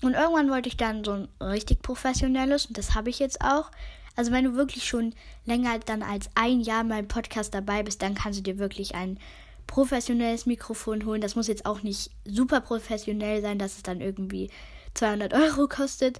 Und 0.01 0.13
irgendwann 0.13 0.51
wollte 0.51 0.69
ich 0.69 0.77
dann 0.77 1.03
so 1.03 1.13
ein 1.13 1.27
richtig 1.41 1.81
professionelles 1.81 2.65
und 2.65 2.77
das 2.77 2.93
habe 2.93 3.09
ich 3.09 3.19
jetzt 3.19 3.41
auch. 3.41 3.71
Also 4.15 4.31
wenn 4.31 4.43
du 4.43 4.55
wirklich 4.55 4.85
schon 4.85 5.15
länger 5.45 5.79
dann 5.79 6.03
als 6.03 6.29
ein 6.35 6.61
Jahr 6.61 6.83
beim 6.83 7.07
Podcast 7.07 7.53
dabei 7.53 7.83
bist, 7.83 8.01
dann 8.01 8.13
kannst 8.13 8.39
du 8.39 8.43
dir 8.43 8.59
wirklich 8.59 8.95
ein 8.95 9.17
professionelles 9.65 10.45
Mikrofon 10.45 11.05
holen. 11.05 11.21
Das 11.21 11.35
muss 11.35 11.47
jetzt 11.47 11.65
auch 11.65 11.81
nicht 11.83 12.11
super 12.25 12.61
professionell 12.61 13.41
sein, 13.41 13.57
dass 13.57 13.77
es 13.77 13.83
dann 13.83 14.01
irgendwie 14.01 14.51
200 14.93 15.33
Euro 15.33 15.67
kostet, 15.67 16.19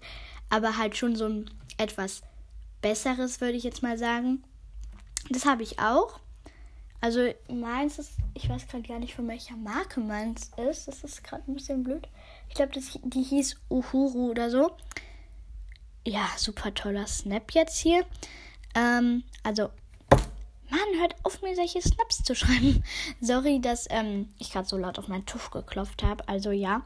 aber 0.50 0.78
halt 0.78 0.98
schon 0.98 1.16
so 1.16 1.26
ein 1.26 1.50
etwas 1.78 2.22
besseres, 2.82 3.42
würde 3.42 3.58
ich 3.58 3.64
jetzt 3.64 3.84
mal 3.84 3.98
sagen. 3.98 4.44
Das 5.30 5.46
habe 5.46 5.64
ich 5.64 5.80
auch. 5.80 6.20
Also 7.04 7.34
meins 7.50 8.00
ist, 8.00 8.14
ich 8.34 8.48
weiß 8.48 8.66
gerade 8.70 8.88
gar 8.88 8.98
nicht, 8.98 9.14
von 9.14 9.28
welcher 9.28 9.58
Marke 9.58 10.00
meins 10.00 10.52
ist. 10.70 10.88
Das 10.88 11.04
ist 11.04 11.22
gerade 11.22 11.44
ein 11.52 11.54
bisschen 11.54 11.84
blöd. 11.84 12.08
Ich 12.48 12.56
glaube, 12.56 12.72
die 12.72 13.22
hieß 13.22 13.58
Uhuru 13.70 14.32
oder 14.32 14.50
so. 14.50 14.72
Ja, 16.08 16.30
super 16.38 16.74
toller 16.74 17.06
Snap 17.06 17.52
jetzt 17.52 17.78
hier. 17.78 18.06
Ähm, 18.74 19.26
also, 19.44 19.64
Mann, 20.70 21.02
hört 21.02 21.16
auf 21.24 21.42
mir 21.42 21.54
solche 21.58 21.82
Snaps 21.82 22.24
zu 22.24 22.36
schreiben. 22.36 22.82
Sorry, 23.20 23.60
dass 23.60 23.86
ähm, 23.90 24.30
ich 24.40 24.54
gerade 24.54 24.70
so 24.70 24.78
laut 24.78 24.98
auf 24.98 25.10
meinen 25.10 25.26
Tusch 25.26 25.52
geklopft 25.52 26.04
habe. 26.04 26.26
Also 26.30 26.52
ja. 26.52 26.86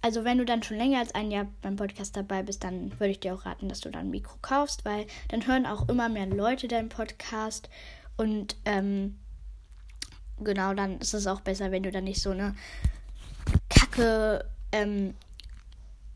Also 0.00 0.24
wenn 0.24 0.38
du 0.38 0.46
dann 0.46 0.62
schon 0.62 0.78
länger 0.78 1.00
als 1.00 1.14
ein 1.14 1.30
Jahr 1.30 1.46
beim 1.60 1.76
Podcast 1.76 2.16
dabei 2.16 2.42
bist, 2.42 2.64
dann 2.64 2.90
würde 2.92 3.10
ich 3.10 3.20
dir 3.20 3.34
auch 3.34 3.44
raten, 3.44 3.68
dass 3.68 3.80
du 3.80 3.90
dann 3.90 4.06
ein 4.06 4.10
Mikro 4.10 4.38
kaufst, 4.40 4.86
weil 4.86 5.06
dann 5.28 5.46
hören 5.46 5.66
auch 5.66 5.90
immer 5.90 6.08
mehr 6.08 6.26
Leute 6.26 6.68
deinen 6.68 6.88
Podcast. 6.88 7.68
Und 8.16 8.56
ähm, 8.64 9.18
genau, 10.40 10.74
dann 10.74 10.98
ist 11.00 11.14
es 11.14 11.26
auch 11.26 11.40
besser, 11.40 11.70
wenn 11.70 11.82
du 11.82 11.90
dann 11.90 12.04
nicht 12.04 12.22
so 12.22 12.30
eine 12.30 12.54
Kacke 13.68 14.44
ähm, 14.72 15.14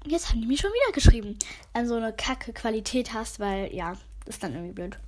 Jetzt 0.07 0.31
haben 0.31 0.41
die 0.41 0.47
mir 0.47 0.57
schon 0.57 0.71
wieder 0.71 0.93
geschrieben. 0.93 1.39
An 1.73 1.87
so 1.87 1.95
eine 1.97 2.13
kacke 2.13 2.53
Qualität 2.53 3.13
hast, 3.13 3.39
weil 3.39 3.75
ja, 3.75 3.97
das 4.25 4.37
ist 4.37 4.43
dann 4.43 4.55
irgendwie 4.55 4.73
blöd. 4.73 4.99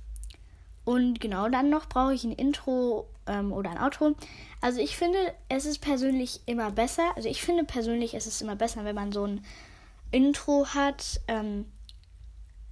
Und 0.85 1.19
genau 1.19 1.49
dann 1.49 1.69
noch 1.69 1.87
brauche 1.87 2.13
ich 2.13 2.23
ein 2.23 2.31
Intro 2.31 3.07
ähm, 3.25 3.53
oder 3.53 3.71
ein 3.71 3.79
Outro. 3.79 4.15
Also 4.61 4.81
ich 4.81 4.95
finde, 4.95 5.17
es 5.49 5.65
ist 5.65 5.79
persönlich 5.79 6.41
immer 6.45 6.71
besser. 6.71 7.15
Also 7.15 7.27
ich 7.27 7.41
finde 7.41 7.63
persönlich, 7.63 8.13
es 8.13 8.27
ist 8.27 8.41
immer 8.41 8.55
besser, 8.55 8.85
wenn 8.85 8.95
man 8.95 9.11
so 9.11 9.25
ein 9.25 9.43
Intro 10.11 10.67
hat, 10.67 11.21
ähm, 11.27 11.65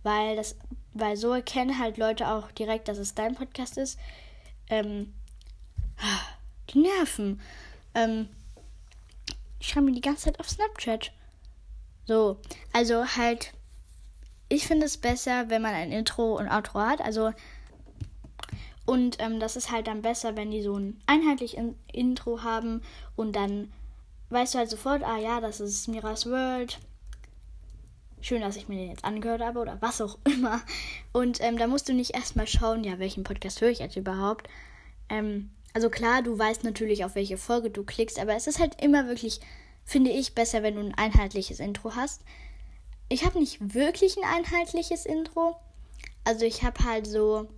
weil 0.04 0.36
das, 0.36 0.58
weil 0.94 1.18
so 1.18 1.32
erkennen 1.32 1.80
halt 1.80 1.98
Leute 1.98 2.28
auch 2.28 2.52
direkt, 2.52 2.88
dass 2.88 2.98
es 2.98 3.16
dein 3.16 3.34
Podcast 3.34 3.78
ist. 3.78 3.98
Ähm, 4.70 5.14
die 6.70 6.80
Nerven. 6.80 7.42
Ähm, 7.94 8.28
ich 9.60 9.70
schreibe 9.70 9.88
mir 9.88 9.94
die 9.94 10.02
ganze 10.02 10.26
Zeit 10.26 10.40
auf 10.40 10.50
Snapchat. 10.50 11.12
So, 12.06 12.38
also 12.74 13.06
halt, 13.06 13.54
ich 14.50 14.68
finde 14.68 14.86
es 14.86 14.98
besser, 14.98 15.50
wenn 15.50 15.62
man 15.62 15.74
ein 15.74 15.92
Intro 15.92 16.38
und 16.38 16.50
Outro 16.50 16.80
hat. 16.80 17.02
Also, 17.02 17.32
und 18.86 19.18
ähm, 19.20 19.40
das 19.40 19.56
ist 19.56 19.72
halt 19.72 19.88
dann 19.88 20.02
besser, 20.02 20.36
wenn 20.36 20.52
die 20.52 20.62
so 20.62 20.78
ein 20.78 21.00
einheitliches 21.06 21.64
Intro 21.92 22.42
haben 22.44 22.82
und 23.16 23.36
dann 23.36 23.72
weißt 24.30 24.54
du 24.54 24.60
halt 24.60 24.70
sofort, 24.70 25.04
ah 25.04 25.18
ja, 25.18 25.40
das 25.40 25.60
ist 25.60 25.88
Miras 25.88 26.26
World. 26.26 26.80
Schön, 28.22 28.42
dass 28.42 28.56
ich 28.56 28.68
mir 28.68 28.78
den 28.78 28.90
jetzt 28.90 29.06
angehört 29.06 29.42
habe 29.42 29.60
oder 29.60 29.78
was 29.82 30.02
auch 30.02 30.18
immer. 30.26 30.62
Und 31.12 31.42
ähm, 31.42 31.58
da 31.58 31.68
musst 31.68 31.90
du 31.90 31.94
nicht 31.94 32.14
erstmal 32.14 32.48
schauen, 32.48 32.84
ja, 32.84 33.00
welchen 33.00 33.24
Podcast 33.24 33.62
höre 33.62 33.70
ich 33.70 33.80
jetzt 33.80 33.96
überhaupt. 33.96 34.48
Ähm, 35.10 35.52
also 35.74 35.90
klar, 35.90 36.22
du 36.22 36.38
weißt 36.38 36.64
natürlich, 36.64 37.06
auf 37.06 37.16
welche 37.16 37.38
Folge 37.38 37.70
du 37.70 37.84
klickst, 37.84 38.20
aber 38.20 38.36
es 38.36 38.48
ist 38.48 38.60
halt 38.60 38.82
immer 38.82 39.08
wirklich 39.08 39.40
finde 39.84 40.12
ich 40.12 40.36
besser, 40.36 40.64
wenn 40.64 40.76
du 40.76 40.82
ein 40.82 40.96
einheitliches 40.96 41.60
Intro 41.60 41.96
hast. 41.96 42.22
Ich 43.10 43.26
habe 43.26 43.40
nicht 43.40 43.74
wirklich 43.74 44.18
ein 44.18 44.24
einheitliches 44.24 45.06
Intro. 45.06 45.58
Also 46.24 46.46
ich 46.46 46.64
habe 46.64 46.84
halt 46.86 47.08
so, 47.08 47.50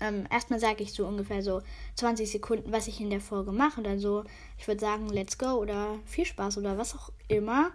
ähm, 0.00 0.26
erstmal 0.30 0.60
sage 0.60 0.82
ich 0.82 0.92
so 0.92 1.06
ungefähr 1.06 1.42
so 1.42 1.62
20 1.94 2.30
Sekunden, 2.30 2.72
was 2.72 2.88
ich 2.88 3.00
in 3.00 3.10
der 3.10 3.20
Folge 3.20 3.52
mache. 3.52 3.80
Oder 3.80 3.98
so, 3.98 4.24
ich 4.58 4.68
würde 4.68 4.80
sagen, 4.80 5.08
let's 5.08 5.38
go 5.38 5.52
oder 5.52 5.98
viel 6.04 6.26
Spaß 6.26 6.58
oder 6.58 6.76
was 6.76 6.94
auch 6.94 7.10
immer. 7.28 7.70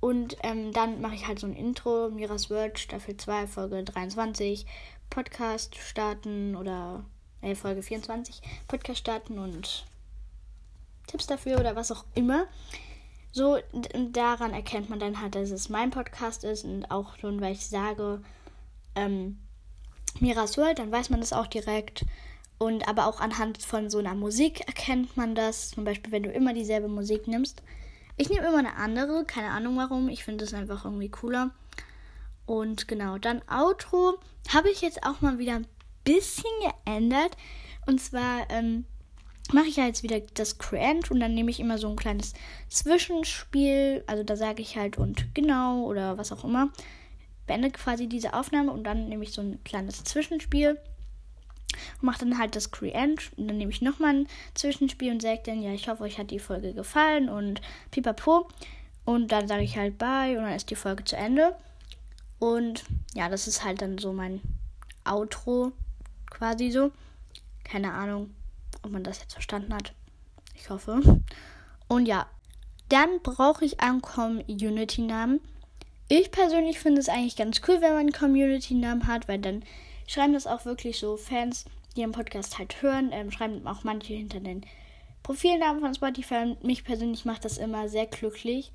Und 0.00 0.36
ähm, 0.42 0.72
dann 0.72 1.00
mache 1.00 1.14
ich 1.14 1.26
halt 1.26 1.38
so 1.38 1.46
ein 1.46 1.54
Intro, 1.54 2.10
Miras 2.10 2.50
World, 2.50 2.78
Staffel 2.78 3.16
2, 3.16 3.46
Folge 3.46 3.84
23, 3.84 4.66
Podcast 5.08 5.76
starten 5.76 6.56
oder 6.56 7.04
äh, 7.44 7.54
Folge 7.54 7.82
24, 7.82 8.40
Podcast 8.68 9.00
starten 9.00 9.38
und 9.38 9.84
Tipps 11.06 11.26
dafür 11.26 11.60
oder 11.60 11.76
was 11.76 11.92
auch 11.92 12.04
immer. 12.14 12.46
So, 13.32 13.58
daran 14.12 14.52
erkennt 14.52 14.90
man 14.90 15.00
dann 15.00 15.20
halt, 15.20 15.34
dass 15.34 15.50
es 15.50 15.68
mein 15.68 15.90
Podcast 15.90 16.44
ist 16.44 16.64
und 16.64 16.90
auch 16.90 17.18
schon, 17.18 17.40
weil 17.40 17.52
ich 17.52 17.66
sage, 17.66 18.22
ähm, 18.94 19.38
Miras 20.20 20.52
dann 20.52 20.92
weiß 20.92 21.10
man 21.10 21.20
das 21.20 21.32
auch 21.32 21.48
direkt. 21.48 22.04
Und 22.58 22.86
aber 22.86 23.06
auch 23.06 23.20
anhand 23.20 23.60
von 23.60 23.90
so 23.90 23.98
einer 23.98 24.14
Musik 24.14 24.60
erkennt 24.68 25.16
man 25.16 25.34
das. 25.34 25.70
Zum 25.70 25.84
Beispiel, 25.84 26.12
wenn 26.12 26.22
du 26.22 26.30
immer 26.30 26.54
dieselbe 26.54 26.86
Musik 26.86 27.26
nimmst. 27.26 27.62
Ich 28.16 28.30
nehme 28.30 28.46
immer 28.46 28.58
eine 28.58 28.76
andere, 28.76 29.24
keine 29.24 29.50
Ahnung 29.50 29.76
warum. 29.76 30.08
Ich 30.08 30.22
finde 30.22 30.44
es 30.44 30.54
einfach 30.54 30.84
irgendwie 30.84 31.10
cooler. 31.10 31.50
Und 32.46 32.86
genau, 32.86 33.18
dann 33.18 33.42
Outro 33.48 34.18
habe 34.52 34.70
ich 34.70 34.82
jetzt 34.82 35.04
auch 35.04 35.20
mal 35.20 35.38
wieder 35.38 35.56
ein 35.56 35.66
bisschen 36.04 36.50
geändert. 36.84 37.36
Und 37.86 38.00
zwar, 38.00 38.48
ähm, 38.50 38.84
mache 39.52 39.66
ich 39.66 39.76
ja 39.76 39.86
jetzt 39.86 40.02
wieder 40.02 40.20
das 40.34 40.58
Create 40.58 41.10
und 41.10 41.20
dann 41.20 41.34
nehme 41.34 41.50
ich 41.50 41.60
immer 41.60 41.78
so 41.78 41.88
ein 41.88 41.96
kleines 41.96 42.32
Zwischenspiel. 42.68 44.02
Also 44.06 44.22
da 44.22 44.36
sage 44.36 44.62
ich 44.62 44.76
halt 44.76 44.96
und 44.96 45.34
genau 45.34 45.84
oder 45.84 46.16
was 46.16 46.32
auch 46.32 46.44
immer. 46.44 46.70
Beende 47.46 47.70
quasi 47.70 48.08
diese 48.08 48.32
Aufnahme 48.32 48.72
und 48.72 48.84
dann 48.84 49.08
nehme 49.08 49.22
ich 49.22 49.32
so 49.32 49.42
ein 49.42 49.62
kleines 49.64 50.02
Zwischenspiel 50.04 50.78
und 52.00 52.02
mache 52.02 52.20
dann 52.20 52.38
halt 52.38 52.56
das 52.56 52.70
Create 52.70 53.32
und 53.36 53.48
dann 53.48 53.58
nehme 53.58 53.70
ich 53.70 53.82
nochmal 53.82 54.14
ein 54.14 54.28
Zwischenspiel 54.54 55.12
und 55.12 55.20
sage 55.20 55.42
dann, 55.44 55.60
ja, 55.60 55.72
ich 55.72 55.88
hoffe, 55.88 56.04
euch 56.04 56.18
hat 56.18 56.30
die 56.30 56.38
Folge 56.38 56.72
gefallen 56.72 57.28
und 57.28 57.60
pipapo. 57.90 58.48
Und 59.04 59.32
dann 59.32 59.46
sage 59.46 59.64
ich 59.64 59.76
halt 59.76 59.98
bye 59.98 60.38
und 60.38 60.44
dann 60.44 60.54
ist 60.54 60.70
die 60.70 60.76
Folge 60.76 61.04
zu 61.04 61.16
Ende. 61.16 61.54
Und 62.38 62.84
ja, 63.14 63.28
das 63.28 63.46
ist 63.46 63.62
halt 63.62 63.82
dann 63.82 63.98
so 63.98 64.14
mein 64.14 64.40
Outro 65.04 65.72
quasi 66.34 66.70
so. 66.70 66.92
Keine 67.64 67.92
Ahnung 67.92 68.34
ob 68.84 68.92
man 68.92 69.02
das 69.02 69.20
jetzt 69.20 69.32
verstanden 69.32 69.74
hat. 69.74 69.92
Ich 70.54 70.70
hoffe. 70.70 71.00
Und 71.88 72.06
ja, 72.06 72.26
dann 72.88 73.20
brauche 73.22 73.64
ich 73.64 73.80
einen 73.80 74.02
Community-Namen. 74.02 75.40
Ich 76.08 76.30
persönlich 76.30 76.78
finde 76.78 77.00
es 77.00 77.08
eigentlich 77.08 77.36
ganz 77.36 77.60
cool, 77.66 77.80
wenn 77.80 77.92
man 77.92 78.00
einen 78.00 78.12
Community-Namen 78.12 79.06
hat, 79.06 79.26
weil 79.26 79.38
dann 79.38 79.64
schreiben 80.06 80.34
das 80.34 80.46
auch 80.46 80.64
wirklich 80.64 80.98
so 80.98 81.16
Fans, 81.16 81.64
die 81.96 82.00
den 82.00 82.12
Podcast 82.12 82.58
halt 82.58 82.82
hören, 82.82 83.10
ähm, 83.12 83.30
schreiben 83.30 83.66
auch 83.66 83.84
manche 83.84 84.12
hinter 84.12 84.40
den 84.40 84.66
Profilnamen 85.22 85.80
von 85.80 85.94
Spotify. 85.94 86.56
Mich 86.62 86.84
persönlich 86.84 87.24
macht 87.24 87.44
das 87.44 87.56
immer 87.56 87.88
sehr 87.88 88.06
glücklich, 88.06 88.70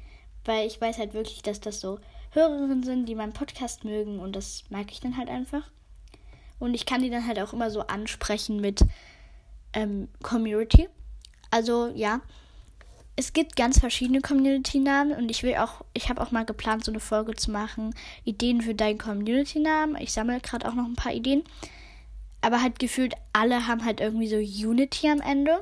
weil 0.45 0.65
ich 0.65 0.81
weiß 0.81 0.97
halt 0.97 1.13
wirklich, 1.13 1.43
dass 1.43 1.59
das 1.59 1.79
so 1.79 1.99
Hörerinnen 2.31 2.83
sind, 2.83 3.05
die 3.05 3.15
meinen 3.15 3.33
Podcast 3.33 3.83
mögen 3.83 4.19
und 4.19 4.35
das 4.35 4.63
mag 4.69 4.91
ich 4.91 4.99
dann 4.99 5.17
halt 5.17 5.29
einfach. 5.29 5.69
Und 6.59 6.73
ich 6.73 6.85
kann 6.85 7.01
die 7.01 7.09
dann 7.09 7.25
halt 7.25 7.39
auch 7.39 7.53
immer 7.53 7.71
so 7.71 7.81
ansprechen 7.81 8.59
mit 8.59 8.83
ähm, 9.73 10.09
Community. 10.21 10.89
Also 11.51 11.91
ja, 11.95 12.21
es 13.15 13.33
gibt 13.33 13.57
ganz 13.57 13.79
verschiedene 13.79 14.21
Community-Namen 14.21 15.11
und 15.11 15.29
ich 15.29 15.43
will 15.43 15.55
auch, 15.55 15.83
ich 15.93 16.09
habe 16.09 16.21
auch 16.21 16.31
mal 16.31 16.45
geplant, 16.45 16.85
so 16.85 16.91
eine 16.91 17.01
Folge 17.01 17.35
zu 17.35 17.51
machen, 17.51 17.93
Ideen 18.23 18.61
für 18.61 18.73
deinen 18.73 18.97
Community-Namen. 18.97 19.97
Ich 20.01 20.13
sammle 20.13 20.39
gerade 20.39 20.67
auch 20.67 20.73
noch 20.73 20.85
ein 20.85 20.95
paar 20.95 21.13
Ideen. 21.13 21.43
Aber 22.41 22.61
halt 22.61 22.79
gefühlt, 22.79 23.15
alle 23.33 23.67
haben 23.67 23.83
halt 23.83 23.99
irgendwie 23.99 24.29
so 24.29 24.37
Unity 24.37 25.09
am 25.09 25.19
Ende. 25.19 25.59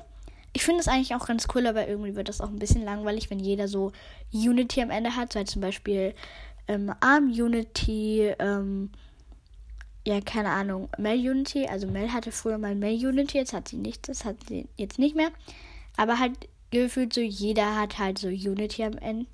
Ich 0.53 0.63
finde 0.63 0.81
es 0.81 0.88
eigentlich 0.88 1.15
auch 1.15 1.25
ganz 1.25 1.47
cool, 1.55 1.65
aber 1.65 1.88
irgendwie 1.88 2.15
wird 2.15 2.29
das 2.29 2.41
auch 2.41 2.49
ein 2.49 2.60
bisschen 2.60 2.83
langweilig, 2.83 3.31
wenn 3.31 3.39
jeder 3.39 3.67
so 3.67 3.91
Unity 4.31 4.81
am 4.83 4.91
Ende 4.91 5.15
hat. 5.15 5.33
weil 5.33 5.47
zum 5.47 5.62
Beispiel 5.62 6.13
ähm, 6.67 6.93
Arm 6.99 7.31
Unity, 7.31 8.33
ähm, 8.38 8.91
ja, 10.08 10.22
keine 10.22 10.52
Ahnung, 10.52 10.88
Mel 10.98 11.20
Unity. 11.20 11.67
Also 11.67 11.86
Mel 11.86 12.13
hatte 12.13 12.32
früher 12.32 12.58
mal 12.58 12.76
Mel 12.76 12.96
Unity, 13.06 13.39
jetzt 13.39 13.52
hat 13.52 13.67
sie 13.67 13.76
nichts, 13.76 14.08
das 14.08 14.24
hat 14.24 14.38
sie 14.48 14.70
jetzt 14.78 15.00
nicht 15.00 15.17
mehr. 15.17 15.32
Aber 15.98 16.17
halt 16.17 16.48
gefühlt 16.72 17.12
so, 17.13 17.20
jeder 17.20 17.76
hat 17.76 18.00
halt 18.00 18.17
so 18.17 18.30
Unity 18.30 18.86
am 18.86 18.98
Ende. 19.00 19.28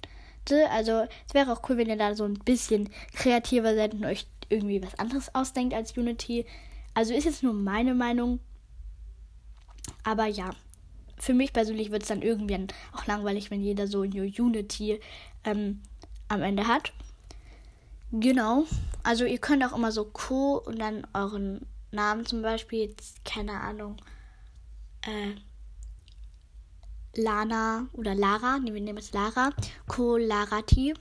Also 0.72 1.06
es 1.28 1.36
wäre 1.36 1.54
auch 1.54 1.62
cool, 1.70 1.78
wenn 1.78 1.90
ihr 1.90 1.96
da 1.96 2.16
so 2.16 2.24
ein 2.24 2.40
bisschen 2.40 2.90
kreativer 3.14 3.76
seid 3.76 3.94
und 3.94 4.04
euch 4.04 4.26
irgendwie 4.50 4.82
was 4.82 4.98
anderes 4.98 5.36
ausdenkt 5.36 5.76
als 5.76 5.96
Unity. 5.96 6.48
Also 6.96 7.14
ist 7.14 7.26
jetzt 7.26 7.44
nur 7.44 7.54
meine 7.54 7.94
Meinung. 7.94 8.40
Aber 10.04 10.26
ja, 10.26 10.56
für 11.20 11.36
mich 11.36 11.54
persönlich 11.54 11.92
wird 11.92 12.02
es 12.02 12.08
dann 12.08 12.24
irgendwann 12.24 12.68
auch 12.94 13.06
langweilig, 13.06 13.52
wenn 13.52 13.62
jeder 13.62 13.86
so 13.86 14.06
New 14.06 14.24
Unity 14.24 15.00
ähm, 15.44 15.84
am 16.30 16.42
Ende 16.42 16.68
hat. 16.68 16.94
Genau. 18.14 18.66
Also 19.02 19.26
ihr 19.26 19.40
könnt 19.40 19.66
auch 19.66 19.76
immer 19.76 19.92
so 19.92 20.06
Co 20.06 20.58
und 20.58 20.78
dann 20.80 21.08
euren 21.14 21.66
Namen 21.92 22.26
zum 22.28 22.44
Beispiel, 22.44 22.88
jetzt, 22.90 23.26
keine 23.26 23.60
Ahnung, 23.60 23.98
äh, 25.02 25.36
Lana 27.20 27.88
oder 27.94 28.14
Lara, 28.14 28.60
nee, 28.60 28.74
wir 28.74 28.82
nehmen 28.82 29.00
jetzt 29.00 29.14
Lara, 29.16 29.52
Co 29.88 30.18
Larati. 30.18 30.94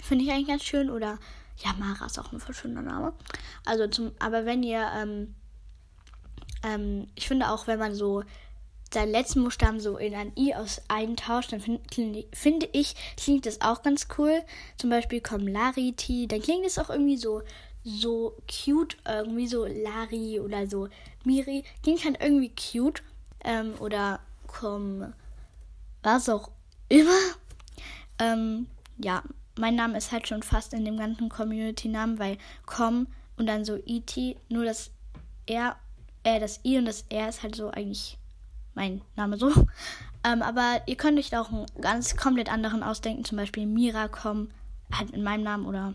Finde 0.00 0.24
ich 0.24 0.30
eigentlich 0.30 0.46
ganz 0.46 0.64
schön. 0.64 0.88
Oder 0.88 1.18
Ja, 1.58 1.72
Mara 1.78 2.06
ist 2.06 2.18
auch 2.18 2.32
ein 2.32 2.40
verschöner 2.40 2.82
Name. 2.82 3.12
Also 3.64 3.88
zum, 3.88 4.12
aber 4.20 4.44
wenn 4.46 4.62
ihr, 4.62 4.86
ähm, 4.96 5.34
ähm, 6.62 7.08
ich 7.16 7.26
finde 7.26 7.50
auch, 7.50 7.66
wenn 7.66 7.78
man 7.78 7.94
so 7.94 8.22
seinen 8.96 9.12
letzten 9.12 9.44
Buchstaben 9.44 9.78
so 9.78 9.98
in 9.98 10.14
ein 10.14 10.32
I 10.38 10.54
aus 10.54 10.80
eintauscht, 10.88 11.52
dann 11.52 11.60
find, 11.60 11.82
finde 12.32 12.66
ich, 12.72 12.94
klingt 13.18 13.44
das 13.44 13.60
auch 13.60 13.82
ganz 13.82 14.08
cool. 14.16 14.40
Zum 14.78 14.88
Beispiel 14.88 15.20
Comlarity, 15.20 16.26
dann 16.26 16.40
klingt 16.40 16.64
es 16.64 16.78
auch 16.78 16.88
irgendwie 16.88 17.18
so, 17.18 17.42
so 17.84 18.38
cute, 18.50 18.96
irgendwie 19.06 19.48
so 19.48 19.66
Lari 19.66 20.40
oder 20.40 20.66
so 20.66 20.88
Miri. 21.24 21.62
Klingt 21.82 22.06
halt 22.06 22.22
irgendwie 22.22 22.50
cute. 22.50 23.02
Ähm, 23.44 23.74
oder 23.80 24.20
Com, 24.46 25.12
was 26.02 26.30
auch 26.30 26.50
immer. 26.88 27.20
Ähm, 28.18 28.66
ja, 28.96 29.22
mein 29.58 29.74
Name 29.74 29.98
ist 29.98 30.10
halt 30.10 30.26
schon 30.26 30.42
fast 30.42 30.72
in 30.72 30.86
dem 30.86 30.96
ganzen 30.96 31.28
Community-Namen, 31.28 32.18
weil 32.18 32.38
Com 32.64 33.08
und 33.36 33.44
dann 33.44 33.66
so 33.66 33.76
E.T., 33.76 34.38
nur 34.48 34.64
das 34.64 34.90
R, 35.44 35.76
äh, 36.24 36.40
das 36.40 36.64
I 36.64 36.78
und 36.78 36.86
das 36.86 37.04
R 37.10 37.28
ist 37.28 37.42
halt 37.42 37.56
so 37.56 37.70
eigentlich 37.70 38.16
mein 38.76 39.00
Name 39.16 39.36
so. 39.36 39.50
Ähm, 40.22 40.42
aber 40.42 40.82
ihr 40.86 40.96
könnt 40.96 41.18
euch 41.18 41.36
auch 41.36 41.50
einen 41.50 41.66
ganz 41.80 42.16
komplett 42.16 42.52
anderen 42.52 42.82
ausdenken, 42.82 43.24
zum 43.24 43.38
Beispiel 43.38 43.66
Miracom, 43.66 44.50
halt 44.92 45.10
in 45.10 45.22
meinem 45.22 45.42
Namen 45.42 45.66
oder 45.66 45.94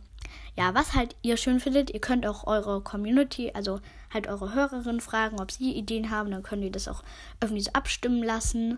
ja, 0.57 0.73
was 0.73 0.93
halt 0.93 1.15
ihr 1.21 1.37
schön 1.37 1.59
findet. 1.59 1.89
Ihr 1.91 2.01
könnt 2.01 2.25
auch 2.25 2.45
eure 2.47 2.81
Community, 2.81 3.51
also 3.53 3.79
halt 4.13 4.27
eure 4.27 4.53
Hörerinnen 4.53 5.01
fragen, 5.01 5.39
ob 5.39 5.51
sie 5.51 5.71
Ideen 5.71 6.09
haben, 6.09 6.31
dann 6.31 6.43
könnt 6.43 6.63
ihr 6.63 6.71
das 6.71 6.87
auch 6.87 7.03
irgendwie 7.41 7.61
so 7.61 7.71
abstimmen 7.73 8.23
lassen. 8.23 8.77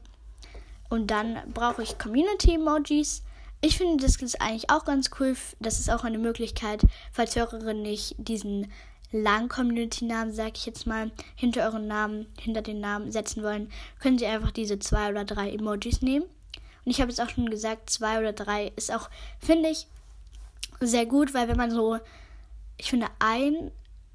Und 0.89 1.07
dann 1.07 1.39
brauche 1.53 1.81
ich 1.81 1.97
Community-Emojis. 1.97 3.23
Ich 3.61 3.77
finde, 3.77 4.03
das 4.03 4.17
ist 4.17 4.41
eigentlich 4.41 4.69
auch 4.69 4.85
ganz 4.85 5.09
cool. 5.19 5.35
Das 5.59 5.79
ist 5.79 5.89
auch 5.89 6.03
eine 6.03 6.17
Möglichkeit, 6.19 6.81
falls 7.11 7.35
Hörerinnen 7.35 7.81
nicht 7.81 8.15
diesen 8.17 8.71
langen 9.13 9.47
Community-Namen, 9.47 10.33
sag 10.33 10.57
ich 10.57 10.65
jetzt 10.65 10.85
mal, 10.87 11.11
hinter 11.35 11.63
euren 11.65 11.87
Namen, 11.87 12.27
hinter 12.39 12.61
den 12.61 12.79
Namen 12.79 13.11
setzen 13.11 13.43
wollen, 13.43 13.71
können 13.99 14.17
Sie 14.17 14.25
einfach 14.25 14.51
diese 14.51 14.79
zwei 14.79 15.09
oder 15.09 15.23
drei 15.23 15.51
Emojis 15.51 16.01
nehmen. 16.01 16.25
Und 16.85 16.91
ich 16.91 16.99
habe 16.99 17.09
jetzt 17.09 17.21
auch 17.21 17.29
schon 17.29 17.49
gesagt, 17.49 17.89
zwei 17.89 18.19
oder 18.19 18.33
drei 18.33 18.73
ist 18.75 18.93
auch, 18.93 19.09
finde 19.39 19.69
ich, 19.69 19.87
sehr 20.81 21.05
gut, 21.05 21.33
weil 21.33 21.47
wenn 21.47 21.57
man 21.57 21.71
so, 21.71 21.99
ich 22.77 22.89
finde, 22.89 23.07
ein 23.19 23.71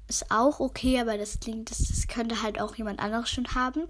ist 0.07 0.31
auch 0.31 0.59
okay, 0.59 0.99
aber 0.99 1.17
das 1.17 1.39
klingt, 1.39 1.69
das, 1.71 1.77
das 1.77 2.07
könnte 2.07 2.41
halt 2.41 2.59
auch 2.59 2.75
jemand 2.75 2.99
anderes 2.99 3.29
schon 3.29 3.53
haben. 3.55 3.83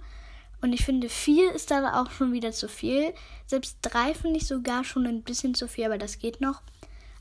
Und 0.62 0.74
ich 0.74 0.84
finde, 0.84 1.08
vier 1.08 1.54
ist 1.54 1.72
dann 1.72 1.86
auch 1.86 2.12
schon 2.12 2.34
wieder 2.34 2.52
zu 2.52 2.68
viel. 2.68 3.14
Selbst 3.48 3.78
drei 3.82 4.14
finde 4.14 4.38
ich 4.38 4.48
sogar 4.48 4.84
schon 4.84 5.08
ein 5.08 5.24
bisschen 5.24 5.56
zu 5.56 5.68
viel, 5.68 5.86
aber 5.86 5.98
das 5.98 6.20
geht 6.20 6.42
noch. 6.42 6.62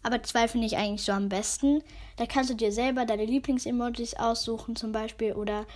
Aber 0.03 0.23
zwei 0.23 0.49
finde 0.49 0.67
ich 0.67 0.77
eigentlich 0.77 1.03
so 1.03 1.13
am 1.13 1.29
besten. 1.29 1.83
Da 2.17 2.27
kannst 2.27 2.51
du 2.51 2.55
dir 2.55 2.73
selber 2.73 3.05
deine 3.05 3.25
Lieblings-Emojis 3.25 4.15
aussuchen, 4.15 4.77
zum 4.77 4.93
Beispiel, 4.93 5.33
oder 5.33 5.67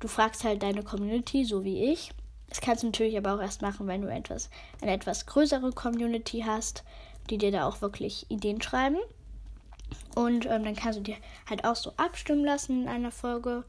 du 0.00 0.08
fragst 0.08 0.44
halt 0.44 0.62
deine 0.62 0.82
Community, 0.82 1.44
so 1.44 1.64
wie 1.64 1.92
ich. 1.92 2.12
Das 2.48 2.60
kannst 2.60 2.82
du 2.82 2.88
natürlich 2.88 3.16
aber 3.16 3.34
auch 3.34 3.40
erst 3.40 3.62
machen, 3.62 3.86
wenn 3.86 4.02
du 4.02 4.08
etwas, 4.08 4.50
eine 4.80 4.92
etwas 4.92 5.26
größere 5.26 5.72
Community 5.72 6.44
hast, 6.46 6.84
die 7.30 7.38
dir 7.38 7.50
da 7.50 7.66
auch 7.66 7.80
wirklich 7.80 8.30
Ideen 8.30 8.60
schreiben. 8.60 8.98
Und 10.14 10.46
ähm, 10.46 10.64
dann 10.64 10.76
kannst 10.76 10.98
du 10.98 11.02
dir 11.02 11.16
halt 11.48 11.64
auch 11.64 11.76
so 11.76 11.92
abstimmen 11.96 12.44
lassen 12.44 12.82
in 12.82 12.88
einer 12.88 13.10
Folge. 13.10 13.64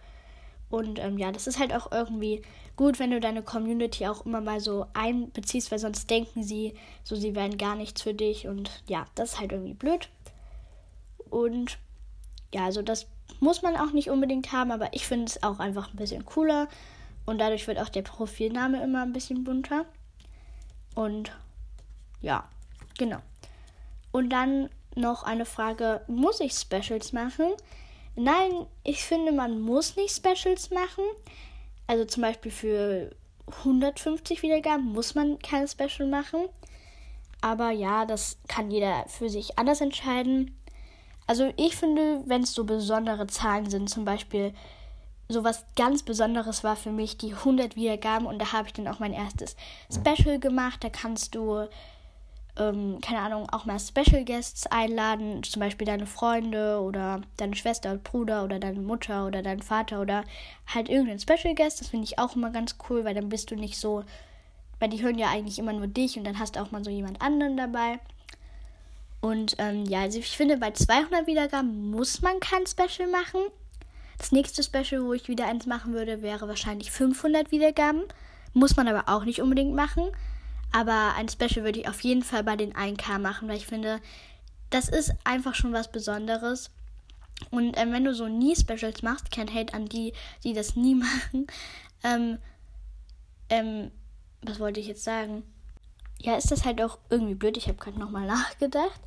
Und 0.69 0.99
ähm, 0.99 1.17
ja, 1.17 1.32
das 1.32 1.47
ist 1.47 1.60
halt 1.60 1.73
auch 1.73 1.91
irgendwie 1.91 2.41
gut, 2.76 3.00
wenn 3.00 3.12
du 3.12 3.20
deine 3.20 3.44
Community 3.44 4.08
auch 4.08 4.26
immer 4.26 4.42
mal 4.42 4.60
so 4.60 4.88
einbeziehst, 4.94 5.72
weil 5.72 5.80
sonst 5.80 6.10
denken 6.10 6.44
sie, 6.44 6.76
so 7.04 7.16
sie 7.16 7.36
wären 7.36 7.58
gar 7.58 7.76
nichts 7.76 8.02
für 8.02 8.14
dich. 8.14 8.48
Und 8.48 8.84
ja, 8.88 9.06
das 9.16 9.34
ist 9.34 9.40
halt 9.40 9.52
irgendwie 9.52 9.74
blöd. 9.74 10.10
Und 11.30 11.78
ja, 12.54 12.66
also 12.66 12.82
das 12.82 13.08
muss 13.40 13.62
man 13.62 13.76
auch 13.76 13.92
nicht 13.92 14.10
unbedingt 14.10 14.52
haben, 14.52 14.72
aber 14.72 14.94
ich 14.94 15.06
finde 15.08 15.26
es 15.26 15.44
auch 15.44 15.60
einfach 15.60 15.90
ein 15.90 15.98
bisschen 15.98 16.26
cooler. 16.26 16.68
Und 17.26 17.40
dadurch 17.40 17.68
wird 17.68 17.80
auch 17.80 17.90
der 17.90 18.02
Profilname 18.02 18.84
immer 18.84 19.02
ein 19.02 19.14
bisschen 19.14 19.44
bunter. 19.44 19.86
Und 20.96 21.32
ja, 22.22 22.48
genau. 22.98 23.20
Und 24.12 24.30
dann 24.30 24.70
noch 24.96 25.24
eine 25.24 25.46
Frage, 25.46 26.02
muss 26.08 26.40
ich 26.40 26.54
Specials 26.54 27.14
machen? 27.14 27.52
Nein, 28.16 28.52
ich 28.84 29.04
finde, 29.04 29.32
man 29.32 29.60
muss 29.62 29.96
nicht 29.96 30.16
Specials 30.16 30.70
machen. 30.70 31.04
Also 31.93 32.06
zum 32.06 32.23
Beispiel 32.23 32.51
für 32.51 33.15
150 33.60 34.41
Wiedergaben 34.41 34.84
muss 34.84 35.13
man 35.13 35.38
kein 35.38 35.67
Special 35.67 36.10
machen. 36.10 36.49
Aber 37.39 37.69
ja, 37.69 38.08
das 38.08 38.39
kann 38.47 38.71
jeder 38.71 39.06
für 39.08 39.29
sich 39.29 39.60
anders 39.60 39.79
entscheiden. 39.79 40.58
Also 41.27 41.53
ich 41.56 41.75
finde, 41.75 42.23
wenn 42.25 42.41
es 42.41 42.56
so 42.56 42.63
besondere 42.63 43.27
Zahlen 43.27 43.69
sind, 43.69 43.91
zum 43.91 44.06
Beispiel 44.06 44.56
so 45.29 45.43
was 45.43 45.67
ganz 45.75 46.01
Besonderes 46.01 46.63
war 46.63 46.75
für 46.75 46.91
mich 46.91 47.19
die 47.19 47.36
100 47.36 47.75
Wiedergaben 47.75 48.25
und 48.25 48.39
da 48.39 48.53
habe 48.53 48.69
ich 48.69 48.73
dann 48.73 48.88
auch 48.88 48.97
mein 48.97 49.13
erstes 49.13 49.56
Special 49.93 50.39
gemacht. 50.39 50.84
Da 50.84 50.89
kannst 50.89 51.36
du 51.36 51.67
ähm, 52.58 53.00
keine 53.02 53.20
Ahnung, 53.20 53.50
auch 53.50 53.66
mal 53.66 53.80
Special 53.80 54.24
Guests 54.24 54.68
einladen, 54.68 55.42
zum 55.44 55.60
Beispiel 55.60 55.88
deine 55.88 56.06
Freunde 56.06 56.80
oder 56.82 57.22
deine 57.38 57.56
Schwester 57.56 57.92
und 57.92 58.04
Bruder 58.04 58.44
oder 58.44 58.60
deine 58.60 58.80
Mutter 58.80 59.26
oder 59.26 59.42
dein 59.42 59.62
Vater 59.62 60.02
oder 60.02 60.24
halt 60.68 60.89
irgendein 60.89 61.20
Special 61.20 61.56
Guest. 61.56 61.82
Das 61.82 61.88
finde 61.88 62.06
ich 62.06 62.20
auch 62.20 62.36
immer 62.36 62.52
ganz 62.52 62.76
cool, 62.89 63.06
weil 63.06 63.16
dann 63.16 63.30
bist 63.30 63.50
du 63.50 63.56
nicht 63.56 63.78
so, 63.78 64.04
weil 64.80 64.89
die 64.89 65.02
hören 65.02 65.18
ja 65.18 65.30
eigentlich 65.30 65.58
immer 65.58 65.74
nur 65.74 65.88
dich 65.88 66.18
und 66.18 66.26
dann 66.26 66.38
hast 66.38 66.56
du 66.56 66.62
auch 66.62 66.72
mal 66.72 66.84
so 66.84 66.92
jemand 66.92 67.22
anderen 67.22 67.58
dabei. 67.58 68.00
Und 69.20 69.56
ähm, 69.58 69.86
ja, 69.86 70.02
also 70.02 70.20
ich 70.20 70.36
finde, 70.36 70.58
bei 70.58 70.72
200 70.72 71.28
Wiedergaben 71.28 71.92
muss 71.92 72.22
man 72.22 72.39
kein 72.39 72.68
Special 72.68 73.10
machen. 73.10 73.39
Das 74.18 74.32
nächste 74.32 74.62
Special, 74.62 75.04
wo 75.04 75.13
ich 75.13 75.28
wieder 75.28 75.48
eins 75.48 75.66
machen 75.66 75.94
würde, 75.94 76.22
wäre 76.22 76.48
wahrscheinlich 76.48 76.92
500 76.92 77.52
Wiedergaben. 77.52 78.04
Muss 78.54 78.76
man 78.76 78.88
aber 78.88 79.12
auch 79.12 79.24
nicht 79.24 79.42
unbedingt 79.42 79.74
machen. 79.74 80.12
Aber 80.74 81.14
ein 81.16 81.30
Special 81.30 81.64
würde 81.64 81.80
ich 81.80 81.88
auf 81.88 82.02
jeden 82.02 82.24
Fall 82.24 82.44
bei 82.44 82.56
den 82.58 82.74
1K 82.74 83.20
machen, 83.20 83.48
weil 83.48 83.58
ich 83.58 83.68
finde, 83.68 84.02
das 84.72 84.90
ist 84.90 85.14
einfach 85.24 85.54
schon 85.54 85.72
was 85.72 85.92
Besonderes. 85.92 86.72
Und 87.52 87.78
ähm, 87.78 87.92
wenn 87.94 88.04
du 88.04 88.14
so 88.14 88.28
nie 88.28 88.56
Specials 88.56 89.04
machst, 89.04 89.32
kein 89.32 89.54
Hate 89.54 89.74
an 89.74 89.86
die, 89.86 90.14
die 90.44 90.54
das 90.54 90.76
nie 90.76 90.96
machen. 91.32 91.48
Ähm, 92.04 92.40
ähm, 93.50 93.92
was 94.42 94.60
wollte 94.60 94.80
ich 94.80 94.88
jetzt 94.88 95.04
sagen? 95.04 95.44
Ja, 96.20 96.36
ist 96.36 96.52
das 96.52 96.66
halt 96.66 96.82
auch 96.82 96.98
irgendwie 97.10 97.36
blöd. 97.36 97.56
Ich 97.56 97.68
habe 97.68 97.78
gerade 97.78 98.00
nochmal 98.00 98.26
nachgedacht. 98.26 99.00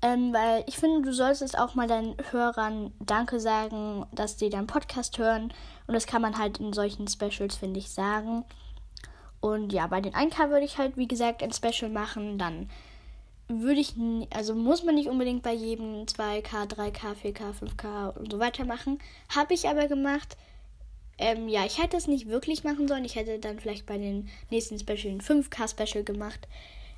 Ähm, 0.00 0.32
weil 0.32 0.62
ich 0.68 0.76
finde, 0.76 1.02
du 1.02 1.12
solltest 1.12 1.58
auch 1.58 1.74
mal 1.74 1.88
deinen 1.88 2.14
Hörern 2.30 2.92
Danke 3.00 3.40
sagen, 3.40 4.06
dass 4.12 4.36
die 4.36 4.50
deinen 4.50 4.68
Podcast 4.68 5.18
hören. 5.18 5.52
Und 5.88 5.94
das 5.94 6.06
kann 6.06 6.22
man 6.22 6.38
halt 6.38 6.58
in 6.58 6.72
solchen 6.72 7.08
Specials, 7.08 7.56
finde 7.56 7.80
ich, 7.80 7.90
sagen. 7.90 8.44
Und 9.40 9.72
ja, 9.72 9.86
bei 9.86 10.00
den 10.00 10.14
1K 10.14 10.50
würde 10.50 10.64
ich 10.64 10.78
halt, 10.78 10.96
wie 10.96 11.08
gesagt, 11.08 11.42
ein 11.42 11.52
Special 11.52 11.90
machen. 11.90 12.38
Dann 12.38 12.68
würde 13.48 13.80
ich, 13.80 13.94
also 14.30 14.54
muss 14.54 14.82
man 14.82 14.94
nicht 14.94 15.08
unbedingt 15.08 15.42
bei 15.42 15.52
jedem 15.52 16.04
2K, 16.04 16.68
3K, 16.68 17.14
4K, 17.14 17.52
5K 17.52 18.16
und 18.16 18.32
so 18.32 18.38
weiter 18.38 18.64
machen. 18.64 18.98
Habe 19.34 19.54
ich 19.54 19.68
aber 19.68 19.86
gemacht. 19.86 20.36
Ähm, 21.18 21.48
ja, 21.48 21.64
ich 21.64 21.82
hätte 21.82 21.96
es 21.96 22.06
nicht 22.06 22.28
wirklich 22.28 22.64
machen 22.64 22.86
sollen. 22.88 23.04
Ich 23.04 23.16
hätte 23.16 23.38
dann 23.38 23.58
vielleicht 23.58 23.86
bei 23.86 23.98
den 23.98 24.28
nächsten 24.50 24.78
Special 24.78 25.14
ein 25.14 25.20
5K 25.20 25.68
Special 25.68 26.04
gemacht. 26.04 26.46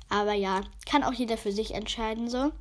Aber 0.09 0.33
ja, 0.33 0.61
kann 0.89 1.03
auch 1.03 1.13
jeder 1.13 1.37
für 1.37 1.51
sich 1.51 1.73
entscheiden 1.73 2.29
so. 2.29 2.51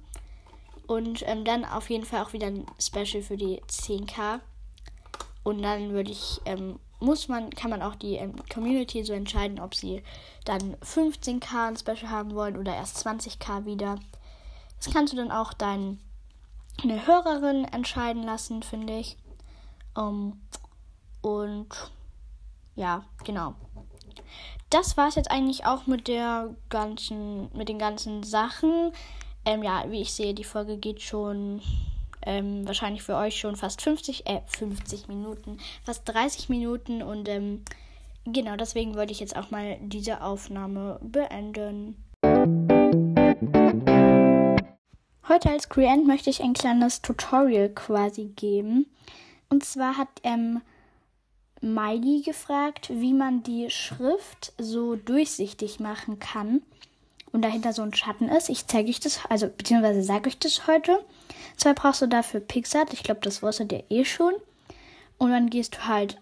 Und 0.87 1.23
ähm, 1.27 1.45
dann 1.45 1.65
auf 1.65 1.91
jeden 1.91 2.05
Fall 2.05 2.23
auch 2.23 2.33
wieder 2.33 2.47
ein 2.47 2.67
Special 2.81 3.23
für 3.23 3.37
die 3.37 3.61
10K. 3.69 4.41
Und 5.43 5.63
dann 5.63 5.93
würde 5.93 6.11
ich 6.11 6.41
ähm, 6.45 6.79
muss 7.01 7.29
man, 7.29 7.51
kann 7.51 7.71
man 7.71 7.83
auch 7.83 7.95
die 7.95 8.15
ähm, 8.17 8.35
Community 8.53 9.03
so 9.05 9.13
entscheiden, 9.13 9.59
ob 9.59 9.75
sie 9.75 10.03
dann 10.45 10.77
15k 10.77 11.69
ein 11.69 11.77
Special 11.77 12.11
haben 12.11 12.35
wollen 12.35 12.57
oder 12.57 12.75
erst 12.75 13.05
20k 13.07 13.65
wieder. 13.65 13.99
Das 14.77 14.93
kannst 14.93 15.13
du 15.13 15.17
dann 15.17 15.31
auch 15.31 15.53
deine 15.53 15.99
Hörerin 16.85 17.65
entscheiden 17.65 18.23
lassen, 18.23 18.63
finde 18.63 18.99
ich. 18.99 19.17
Um, 19.95 20.05
ähm, 20.05 20.41
und 21.23 21.69
ja, 22.77 23.05
genau. 23.25 23.55
Das 24.71 24.97
war 24.97 25.09
es 25.09 25.17
jetzt 25.17 25.31
eigentlich 25.31 25.67
auch 25.67 25.87
mit 25.87 26.07
der 26.07 26.55
ganzen, 26.69 27.51
mit 27.57 27.69
den 27.69 27.79
ganzen 27.79 28.23
Sachen. 28.23 28.93
Ähm, 29.45 29.63
ja, 29.63 29.85
wie 29.91 30.01
ich 30.01 30.13
sehe, 30.13 30.33
die 30.33 30.45
Folge 30.45 30.77
geht 30.77 31.03
schon 31.03 31.61
ähm, 32.27 32.67
wahrscheinlich 32.67 33.03
für 33.03 33.17
euch 33.17 33.39
schon 33.39 33.57
fast 33.57 33.83
50, 33.83 34.27
äh, 34.27 34.41
50 34.47 35.09
Minuten, 35.09 35.59
fast 35.85 36.09
30 36.09 36.49
Minuten 36.49 37.03
und 37.03 37.29
ähm, 37.29 37.65
genau 38.25 38.57
deswegen 38.57 38.95
wollte 38.95 39.13
ich 39.13 39.21
jetzt 39.21 39.37
auch 39.37 39.51
mal 39.51 39.79
diese 39.81 40.23
Aufnahme 40.23 40.99
beenden. 41.03 41.97
Heute 45.29 45.51
als 45.51 45.69
Creant 45.69 46.07
möchte 46.07 46.29
ich 46.29 46.43
ein 46.43 46.55
kleines 46.55 47.03
Tutorial 47.03 47.69
quasi 47.69 48.27
geben. 48.27 48.87
Und 49.49 49.65
zwar 49.65 49.97
hat 49.97 50.09
ähm, 50.25 50.61
Miley 51.61 52.23
gefragt, 52.23 52.91
wie 52.91 53.13
man 53.13 53.43
die 53.43 53.71
Schrift 53.71 54.53
so 54.59 54.97
durchsichtig 54.97 55.79
machen 55.79 56.19
kann 56.19 56.63
und 57.33 57.43
dahinter 57.43 57.73
so 57.73 57.83
ein 57.83 57.95
Schatten 57.95 58.29
ist. 58.29 58.49
Ich 58.49 58.67
zeige 58.67 58.89
euch 58.89 59.01
das, 59.01 59.21
also 59.29 59.49
beziehungsweise 59.49 60.03
sage 60.03 60.29
euch 60.29 60.39
das 60.39 60.67
heute. 60.67 60.99
Zwar 61.57 61.75
brauchst 61.75 62.03
du 62.03 62.07
dafür 62.07 62.41
Pixart, 62.41 62.93
ich 62.93 63.03
glaube, 63.03 63.21
das 63.23 63.43
wusstet 63.43 63.73
ihr 63.73 63.85
eh 63.91 64.05
schon. 64.05 64.35
Und 65.19 65.31
dann 65.31 65.51
gehst 65.51 65.77
du 65.77 65.87
halt 65.87 66.19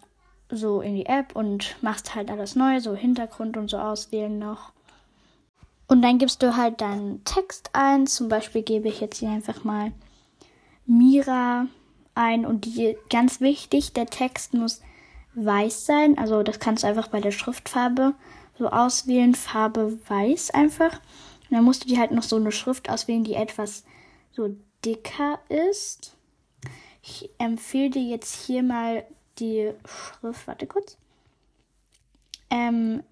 so 0.50 0.80
in 0.80 0.94
die 0.96 1.06
App 1.06 1.36
und 1.36 1.76
machst 1.82 2.14
halt 2.14 2.30
alles 2.30 2.56
neu, 2.56 2.80
so 2.80 2.94
Hintergrund 2.94 3.56
und 3.56 3.70
so 3.70 3.78
auswählen 3.78 4.38
noch. 4.38 4.72
Und 5.86 6.02
dann 6.02 6.18
gibst 6.18 6.42
du 6.42 6.56
halt 6.56 6.80
deinen 6.80 7.24
Text 7.24 7.70
ein. 7.72 8.06
Zum 8.06 8.28
Beispiel 8.28 8.62
gebe 8.62 8.88
ich 8.88 9.00
jetzt 9.00 9.18
hier 9.18 9.30
einfach 9.30 9.64
mal 9.64 9.92
Mira 10.86 11.66
ein. 12.14 12.44
Und 12.44 12.66
die 12.66 12.96
ganz 13.08 13.40
wichtig, 13.40 13.94
der 13.94 14.06
Text 14.06 14.54
muss 14.54 14.82
weiß 15.34 15.86
sein. 15.86 16.18
Also 16.18 16.42
das 16.42 16.60
kannst 16.60 16.82
du 16.82 16.88
einfach 16.88 17.08
bei 17.08 17.20
der 17.20 17.30
Schriftfarbe 17.30 18.14
so 18.58 18.68
auswählen. 18.68 19.34
Farbe 19.34 19.98
weiß 20.08 20.50
einfach. 20.50 21.00
Und 21.48 21.56
dann 21.56 21.64
musst 21.64 21.84
du 21.84 21.88
dir 21.88 21.98
halt 21.98 22.10
noch 22.10 22.22
so 22.22 22.36
eine 22.36 22.52
Schrift 22.52 22.90
auswählen, 22.90 23.24
die 23.24 23.34
etwas 23.34 23.84
so 24.32 24.54
dicker 24.84 25.38
ist. 25.48 26.16
Ich 27.02 27.30
empfehle 27.38 27.90
dir 27.90 28.02
jetzt 28.02 28.46
hier 28.46 28.62
mal 28.62 29.04
die 29.38 29.72
Schrift. 29.86 30.46
Warte 30.46 30.66
kurz. 30.66 30.96
Ähm, 32.50 33.02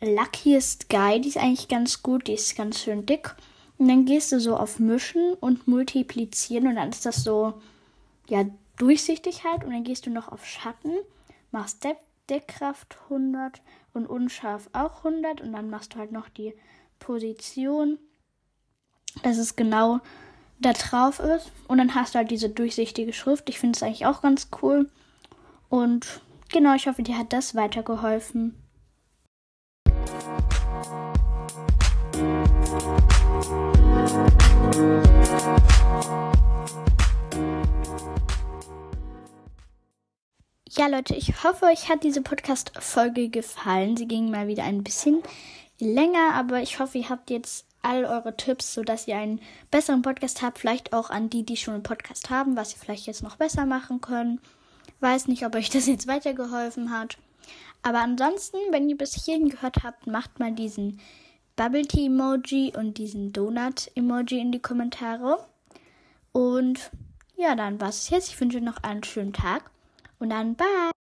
Luckiest 0.00 0.88
Guy, 0.88 1.20
die 1.20 1.28
ist 1.28 1.36
eigentlich 1.36 1.68
ganz 1.68 2.02
gut, 2.02 2.26
die 2.26 2.34
ist 2.34 2.56
ganz 2.56 2.80
schön 2.80 3.06
dick. 3.06 3.34
Und 3.78 3.88
dann 3.88 4.04
gehst 4.04 4.32
du 4.32 4.40
so 4.40 4.56
auf 4.56 4.78
Mischen 4.78 5.34
und 5.34 5.66
Multiplizieren 5.66 6.66
und 6.66 6.76
dann 6.76 6.90
ist 6.90 7.06
das 7.06 7.24
so, 7.24 7.54
ja, 8.28 8.44
durchsichtig 8.76 9.44
halt. 9.44 9.64
Und 9.64 9.72
dann 9.72 9.84
gehst 9.84 10.06
du 10.06 10.10
noch 10.10 10.28
auf 10.28 10.46
Schatten, 10.46 10.92
machst 11.50 11.84
De 11.84 11.94
Deckkraft 12.28 12.96
100 13.04 13.60
und 13.92 14.06
Unscharf 14.06 14.70
auch 14.72 14.98
100 15.04 15.40
und 15.40 15.52
dann 15.52 15.68
machst 15.68 15.94
du 15.94 15.98
halt 15.98 16.12
noch 16.12 16.28
die 16.28 16.54
Position, 17.00 17.98
dass 19.24 19.36
es 19.36 19.56
genau 19.56 19.98
da 20.60 20.72
drauf 20.72 21.20
ist. 21.20 21.50
Und 21.68 21.78
dann 21.78 21.94
hast 21.94 22.14
du 22.14 22.18
halt 22.18 22.30
diese 22.30 22.48
durchsichtige 22.48 23.12
Schrift. 23.12 23.48
Ich 23.48 23.58
finde 23.58 23.76
es 23.76 23.82
eigentlich 23.82 24.06
auch 24.06 24.22
ganz 24.22 24.48
cool. 24.62 24.88
Und 25.68 26.20
genau, 26.52 26.74
ich 26.74 26.86
hoffe, 26.86 27.02
dir 27.02 27.18
hat 27.18 27.32
das 27.32 27.54
weitergeholfen. 27.54 28.54
Ja, 40.72 40.86
Leute, 40.86 41.14
ich 41.14 41.42
hoffe, 41.42 41.66
euch 41.66 41.88
hat 41.88 42.04
diese 42.04 42.22
Podcast-Folge 42.22 43.28
gefallen. 43.28 43.96
Sie 43.96 44.06
ging 44.06 44.30
mal 44.30 44.46
wieder 44.46 44.64
ein 44.64 44.82
bisschen 44.82 45.22
länger, 45.78 46.34
aber 46.34 46.62
ich 46.62 46.78
hoffe, 46.78 46.98
ihr 46.98 47.08
habt 47.08 47.28
jetzt 47.30 47.66
all 47.82 48.04
eure 48.04 48.36
Tipps, 48.36 48.74
sodass 48.74 49.08
ihr 49.08 49.16
einen 49.16 49.40
besseren 49.70 50.02
Podcast 50.02 50.42
habt. 50.42 50.58
Vielleicht 50.58 50.92
auch 50.92 51.10
an 51.10 51.30
die, 51.30 51.44
die 51.44 51.56
schon 51.56 51.74
einen 51.74 51.82
Podcast 51.82 52.30
haben, 52.30 52.56
was 52.56 52.72
ihr 52.72 52.78
vielleicht 52.78 53.06
jetzt 53.06 53.22
noch 53.22 53.36
besser 53.36 53.66
machen 53.66 54.00
können. 54.00 54.40
Weiß 55.00 55.28
nicht, 55.28 55.44
ob 55.46 55.54
euch 55.54 55.70
das 55.70 55.86
jetzt 55.86 56.06
weitergeholfen 56.06 56.90
hat. 56.90 57.18
Aber 57.82 58.00
ansonsten, 58.00 58.58
wenn 58.70 58.88
ihr 58.88 58.96
bis 58.96 59.24
hierhin 59.24 59.48
gehört 59.48 59.82
habt, 59.82 60.06
macht 60.06 60.38
mal 60.38 60.52
diesen 60.52 61.00
Bubble 61.56 61.86
Tea 61.86 62.06
Emoji 62.06 62.72
und 62.76 62.98
diesen 62.98 63.32
Donut 63.32 63.90
Emoji 63.94 64.38
in 64.40 64.52
die 64.52 64.60
Kommentare. 64.60 65.46
Und 66.32 66.90
ja, 67.36 67.54
dann 67.54 67.80
war 67.80 67.88
es 67.88 68.10
jetzt. 68.10 68.28
Ich 68.28 68.40
wünsche 68.40 68.60
noch 68.60 68.82
einen 68.82 69.02
schönen 69.02 69.32
Tag 69.32 69.70
und 70.18 70.30
dann 70.30 70.54
bye. 70.54 70.99